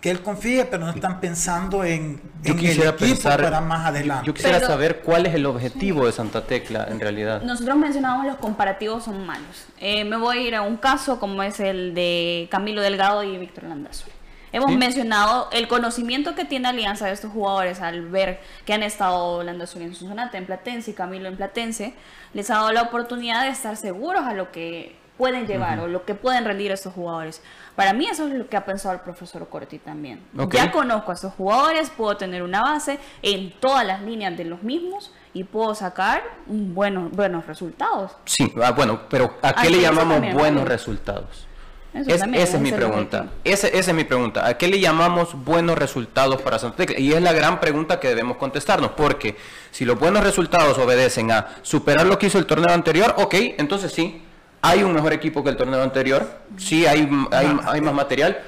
[0.00, 4.26] que él confíe, pero no están pensando en, el equipo para más adelante.
[4.26, 7.42] Yo, quisiera saber cuál es el objetivo de Santa Tecla en realidad.
[7.42, 9.66] Nosotros mencionamos los comparativos son malos.
[9.78, 13.36] Eh, me voy a ir a un caso como es el de Camilo Delgado y
[13.38, 14.06] Víctor Landazzo.
[14.52, 19.40] Hemos mencionado el conocimiento que tiene Alianza de estos jugadores al ver que han estado
[19.40, 21.94] hablando en su zona en Platense y Camilo en Platense,
[22.34, 26.06] les ha dado la oportunidad de estar seguros a lo que pueden llevar o lo
[26.06, 27.42] que pueden rendir estos jugadores.
[27.76, 30.24] Para mí eso es lo que ha pensado el profesor Corti también.
[30.50, 34.62] Ya conozco a estos jugadores, puedo tener una base en todas las líneas de los
[34.62, 38.12] mismos y puedo sacar buenos, buenos resultados.
[38.24, 41.46] Sí, ah, bueno, pero ¿a qué le llamamos buenos resultados?
[41.92, 43.26] Esa es mi pregunta.
[43.44, 44.46] Esa, es mi pregunta.
[44.46, 46.98] ¿A qué le llamamos buenos resultados para Santa Tecla?
[46.98, 49.36] Y es la gran pregunta que debemos contestarnos, porque
[49.70, 53.92] si los buenos resultados obedecen a superar lo que hizo el torneo anterior, ok, entonces
[53.92, 54.22] sí,
[54.62, 58.40] hay un mejor equipo que el torneo anterior, sí hay, hay, más material,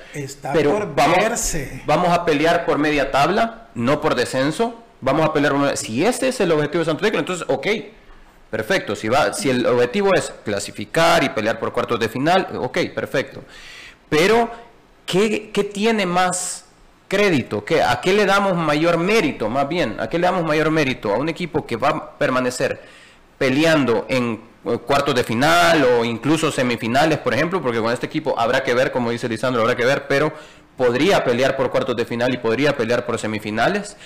[0.52, 4.78] pero vamos, vamos a pelear por media tabla, no por descenso.
[5.04, 5.76] Vamos a pelear.
[5.76, 7.66] Si ese es el objetivo de Santa Tecla, entonces, ok,
[8.52, 12.80] Perfecto, si, va, si el objetivo es clasificar y pelear por cuartos de final, ok,
[12.94, 13.42] perfecto.
[14.10, 14.50] Pero,
[15.06, 16.66] ¿qué, tiene más
[17.08, 17.64] crédito?
[17.64, 19.48] ¿Qué, ¿A qué le damos mayor mérito?
[19.48, 21.14] Más bien, ¿a qué le damos mayor mérito?
[21.14, 22.82] A un equipo que va a permanecer
[23.38, 28.38] peleando en eh, cuartos de final o incluso semifinales, por ejemplo, porque con este equipo
[28.38, 30.30] habrá que ver, como dice Lisandro, habrá que ver, pero
[30.76, 33.96] podría pelear por cuartos de final y podría pelear por semifinales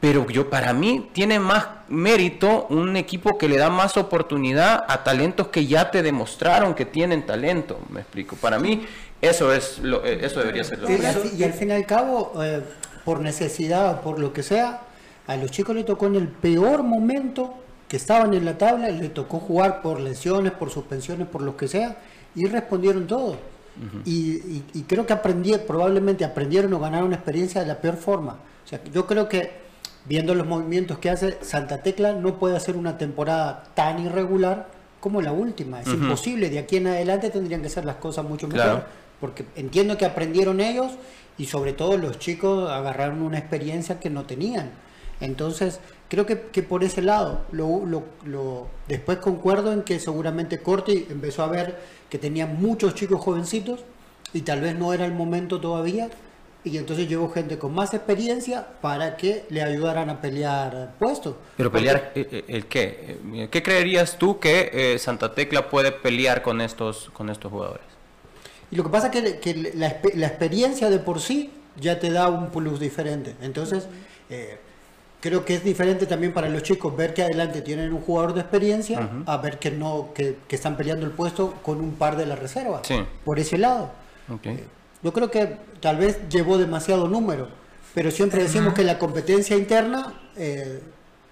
[0.00, 5.04] pero yo para mí tiene más mérito un equipo que le da más oportunidad a
[5.04, 8.36] talentos que ya te demostraron que tienen talento, me explico.
[8.36, 8.86] Para mí
[9.20, 11.84] eso es lo, eh, eso debería ser lo y, al, y al fin y al
[11.84, 12.62] cabo, eh,
[13.04, 14.80] por necesidad o por lo que sea,
[15.26, 17.54] a los chicos le tocó en el peor momento
[17.86, 21.68] que estaban en la tabla, le tocó jugar por lesiones, por suspensiones, por lo que
[21.68, 21.98] sea,
[22.34, 23.36] y respondieron todos.
[24.04, 28.38] y, y, creo que aprendieron, probablemente aprendieron o ganaron experiencia de la peor forma.
[28.64, 29.69] O sea, yo creo que
[30.06, 34.68] viendo los movimientos que hace, Santa Tecla no puede hacer una temporada tan irregular
[35.00, 35.80] como la última.
[35.80, 38.84] Es imposible, de aquí en adelante tendrían que ser las cosas mucho mejor.
[39.20, 40.92] Porque entiendo que aprendieron ellos
[41.36, 44.70] y sobre todo los chicos agarraron una experiencia que no tenían.
[45.20, 47.84] Entonces, creo que, por ese lado, lo,
[48.24, 51.78] lo, después concuerdo en que seguramente Corti empezó a ver
[52.08, 53.80] que tenía muchos chicos jovencitos
[54.32, 56.08] y tal vez no era el momento todavía
[56.62, 61.36] y entonces llevó gente con más experiencia para que le ayudaran a pelear puestos.
[61.56, 63.18] Pero pelear, eh, eh, ¿el qué?
[63.34, 67.84] Eh, ¿Qué creerías tú que Santa Tecla puede pelear con estos, con estos jugadores?
[68.70, 69.88] Y lo que pasa es que, la,
[70.26, 71.50] experiencia de por sí
[71.80, 73.34] ya te da un plus diferente.
[73.40, 73.88] Entonces,
[75.20, 78.42] creo que es diferente también para los chicos ver que adelante tienen un jugador de
[78.42, 82.36] experiencia a ver que no que, están peleando el puesto con un par de la
[82.36, 82.82] reserva.
[83.24, 83.90] Por ese lado.
[84.28, 84.64] Okay.
[85.02, 87.48] Yo creo que tal vez llevó demasiado número,
[87.94, 90.80] pero siempre decimos que la competencia interna eh,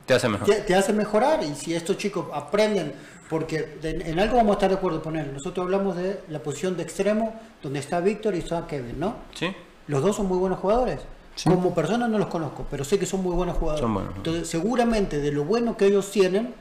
[0.07, 0.29] te, hace
[0.67, 2.95] te, hace mejorar y si estos chicos aprenden,
[3.29, 5.33] porque en algo vamos a estar de acuerdo con él.
[5.35, 9.17] Nosotros hablamos de la posición de extremo donde está Víctor y está Kevin, ¿no?
[9.35, 9.55] Sí.
[9.87, 11.01] Los dos son muy buenos jugadores.
[11.45, 13.89] Como personas no los conozco, pero sé que son muy buenos jugadores.
[14.17, 16.55] Entonces, seguramente de lo bueno que ellos tienen,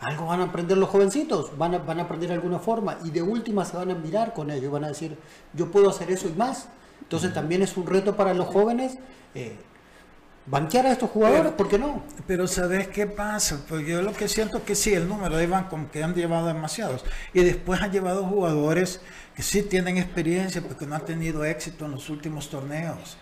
[0.00, 3.10] algo van a aprender los jovencitos, van a, van a aprender de alguna forma y
[3.10, 5.16] de última se van a mirar con ellos, van a decir,
[5.54, 6.68] yo puedo hacer eso y más.
[7.02, 8.98] Entonces también es un reto para los jóvenes
[9.34, 9.56] eh,
[10.46, 12.02] banquear a estos jugadores, ¿por qué no?
[12.26, 13.64] Pero ¿sabes qué pasa?
[13.68, 16.14] Pues yo lo que siento es que sí, el número de van como que han
[16.14, 19.00] llevado demasiados y después han llevado jugadores
[19.34, 23.16] que sí tienen experiencia porque no han tenido éxito en los últimos torneos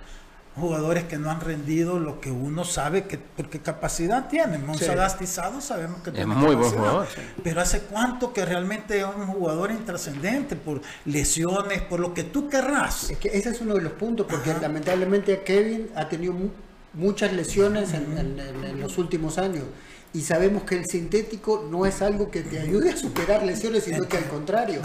[0.57, 4.67] jugadores que no han rendido lo que uno sabe que porque capacidad tienen.
[4.67, 7.07] Monsalastizado sabemos que tiene es muy buen jugador.
[7.43, 12.49] Pero hace cuánto que realmente es un jugador intrascendente por lesiones, por lo que tú
[12.49, 13.11] querrás.
[13.11, 16.35] Es que ese es uno de los puntos porque lamentablemente Kevin ha tenido
[16.95, 19.65] muchas lesiones en, los últimos años
[20.15, 24.09] y sabemos que el sintético no es algo que te ayude a superar lesiones, sino
[24.09, 24.81] que al contrario.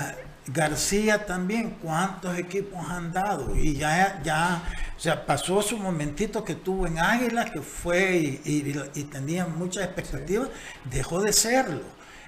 [0.48, 3.56] García también, ¿cuántos equipos han dado?
[3.56, 4.64] Y ya, ya,
[4.98, 10.50] o sea, pasó su momentito que tuvo en Águila, que fue y, tenía muchas expectativas,
[10.86, 11.84] dejó de serlo.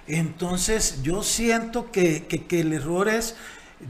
[0.08, 3.36] Entonces yo siento que, que el error es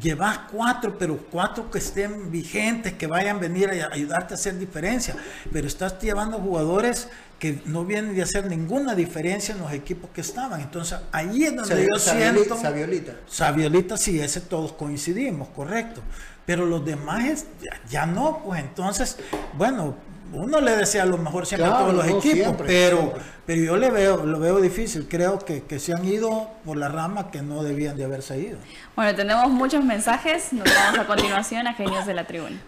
[0.01, 4.57] Llevas cuatro, pero cuatro que estén vigentes, que vayan a venir a ayudarte a hacer
[4.57, 5.15] diferencia.
[5.51, 10.21] Pero estás llevando jugadores que no vienen de hacer ninguna diferencia en los equipos que
[10.21, 10.61] estaban.
[10.61, 12.57] Entonces ahí es donde yo siento...
[12.57, 13.15] Sabiolita.
[13.27, 16.01] Sabiolita, sí, ese todos coincidimos, correcto.
[16.45, 17.45] Pero los demás
[17.89, 19.17] ya no, pues entonces,
[19.57, 19.95] bueno,
[20.33, 23.13] uno le desea lo mejor siempre a todos los equipos, pero,
[23.45, 25.07] pero yo le veo, lo veo difícil.
[25.07, 28.57] Creo que, que, se han ido por la rama que no debían de haberse ido.
[28.95, 30.51] Bueno, tenemos muchos mensajes.
[30.53, 32.59] Nos vamos a continuación a Genios de la Tribuna.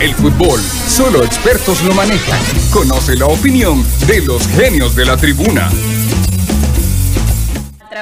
[0.00, 2.40] El fútbol, solo expertos lo manejan.
[2.72, 5.70] Conoce la opinión de los genios de la tribuna.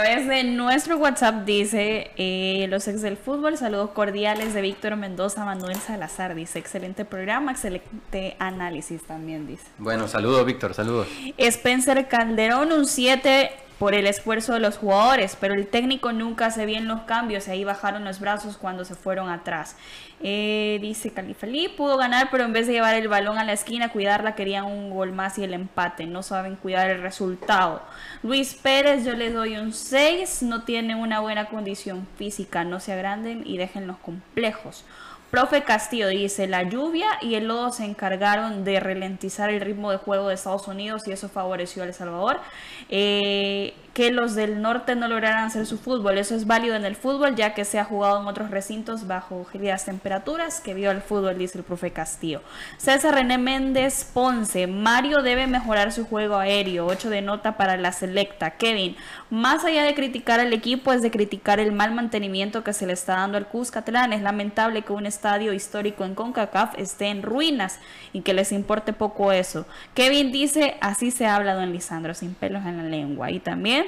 [0.00, 5.44] Través de nuestro WhatsApp dice eh, los ex del fútbol, saludos cordiales de Víctor Mendoza,
[5.44, 9.64] Manuel Salazar, dice excelente programa, excelente análisis también dice.
[9.76, 11.08] Bueno, saludos Víctor, saludos.
[11.36, 16.66] Spencer Calderón, un 7 por el esfuerzo de los jugadores, pero el técnico nunca hace
[16.66, 19.76] bien los cambios y ahí bajaron los brazos cuando se fueron atrás.
[20.20, 23.90] Eh, dice Califalí, pudo ganar, pero en vez de llevar el balón a la esquina,
[23.90, 26.06] cuidarla, querían un gol más y el empate.
[26.06, 27.82] No saben cuidar el resultado.
[28.24, 32.92] Luis Pérez, yo le doy un 6, no tiene una buena condición física, no se
[32.92, 34.84] agranden y dejen los complejos.
[35.30, 39.98] Profe Castillo dice, la lluvia y el lodo se encargaron de ralentizar el ritmo de
[39.98, 42.40] juego de Estados Unidos y eso favoreció a El Salvador.
[42.88, 46.18] Eh, que los del norte no lograran hacer su fútbol.
[46.18, 49.44] Eso es válido en el fútbol, ya que se ha jugado en otros recintos bajo
[49.44, 52.40] gélidas temperaturas, que vio el fútbol, dice el profe Castillo.
[52.76, 57.90] César René Méndez Ponce, Mario debe mejorar su juego aéreo, 8 de nota para la
[57.90, 58.52] selecta.
[58.52, 58.96] Kevin,
[59.30, 62.92] más allá de criticar al equipo, es de criticar el mal mantenimiento que se le
[62.92, 64.12] está dando al Cuscatlán.
[64.12, 67.80] Es lamentable que un estadio histórico en CONCACAF esté en ruinas
[68.12, 69.66] y que les importe poco eso.
[69.94, 73.30] Kevin dice, así se habla don Lisandro, sin pelos en la lengua.
[73.30, 73.86] Y también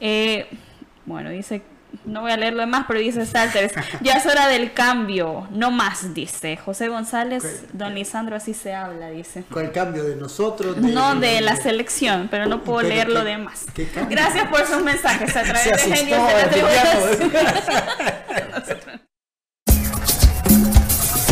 [0.00, 0.46] eh,
[1.06, 1.62] bueno, dice,
[2.04, 3.72] no voy a leerlo demás, pero dice Salters,
[4.02, 9.10] ya es hora del cambio, no más, dice José González, don Lisandro, así se habla,
[9.10, 9.44] dice.
[9.50, 10.76] ¿Con el cambio de nosotros?
[10.76, 13.66] no, de, la selección, pero no puedo leer lo demás.
[14.10, 16.20] Gracias por sus mensajes a través de Genios
[16.50, 18.94] de la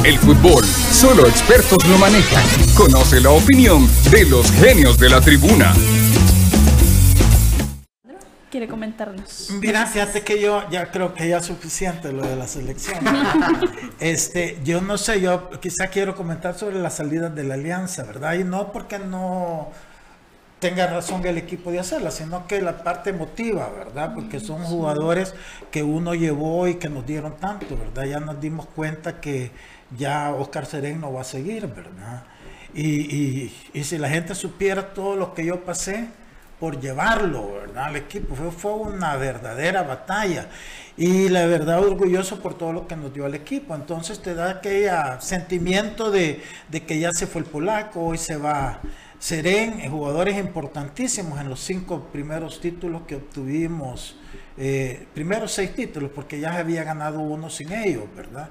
[0.04, 2.44] El fútbol, solo expertos lo manejan.
[2.76, 5.72] Conoce la opinión de los genios de la tribuna
[8.54, 9.50] quiere comentarnos?
[9.60, 13.00] Mira, fíjate que yo ya creo que ya es suficiente lo de la selección.
[13.98, 18.34] este, yo no sé, yo quizá quiero comentar sobre las salidas de la alianza, ¿verdad?
[18.34, 19.72] Y no porque no
[20.60, 24.14] tenga razón el equipo de hacerla, sino que la parte emotiva, ¿verdad?
[24.14, 25.34] Porque son jugadores
[25.72, 28.04] que uno llevó y que nos dieron tanto, ¿verdad?
[28.04, 29.50] Ya nos dimos cuenta que
[29.96, 32.24] ya Oscar Serén no va a seguir, ¿verdad?
[32.74, 36.08] Y, y si la gente supiera todo lo que yo pasé,
[36.58, 37.84] por llevarlo, ¿verdad?
[37.86, 38.34] Al equipo.
[38.34, 40.48] Fue, fue una verdadera batalla.
[40.96, 43.74] Y la verdad, orgulloso por todo lo que nos dio al equipo.
[43.74, 46.42] Entonces te da aquel sentimiento de,
[46.86, 48.80] que ya se fue el polaco, hoy se va
[49.18, 54.16] Seren, eh, jugadores importantísimos en los cinco primeros títulos que obtuvimos.
[54.56, 58.50] Eh, primeros seis títulos, porque ya había ganado uno sin ellos, ¿verdad?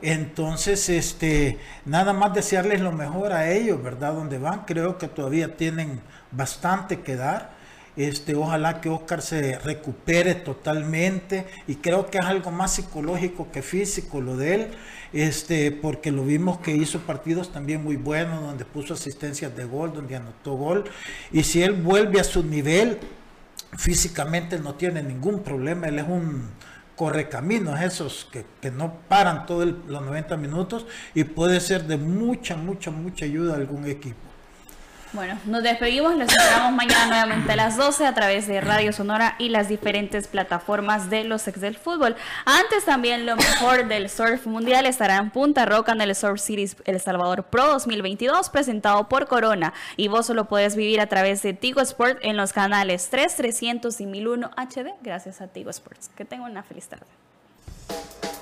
[0.00, 4.14] Entonces, este, nada más desearles lo mejor a ellos, ¿verdad?
[4.14, 6.00] Donde van, creo que todavía tienen
[6.30, 7.62] bastante que dar.
[7.94, 13.60] Este, ojalá que Oscar se recupere totalmente y creo que es algo más psicológico que
[13.60, 14.68] físico lo de él,
[15.12, 19.92] este, porque lo vimos que hizo partidos también muy buenos, donde puso asistencias de gol,
[19.92, 20.84] donde anotó gol,
[21.32, 22.98] y si él vuelve a su nivel,
[23.76, 26.50] físicamente no tiene ningún problema, él es un
[26.96, 32.56] correcaminos esos que, que no paran todos los 90 minutos y puede ser de mucha,
[32.56, 34.31] mucha, mucha ayuda a algún equipo.
[35.12, 39.36] Bueno, nos despedimos, los esperamos mañana nuevamente a las 12 a través de Radio Sonora
[39.38, 42.16] y las diferentes plataformas de los ex del fútbol.
[42.46, 46.76] Antes también lo mejor del surf mundial estará en Punta Roca en el Surf Series
[46.86, 51.52] El Salvador Pro 2022 presentado por Corona y vos solo puedes vivir a través de
[51.52, 56.08] Tigo Sport en los canales 3, 300 y 1001 HD gracias a Tigo Sports.
[56.16, 57.04] Que tengan una feliz tarde.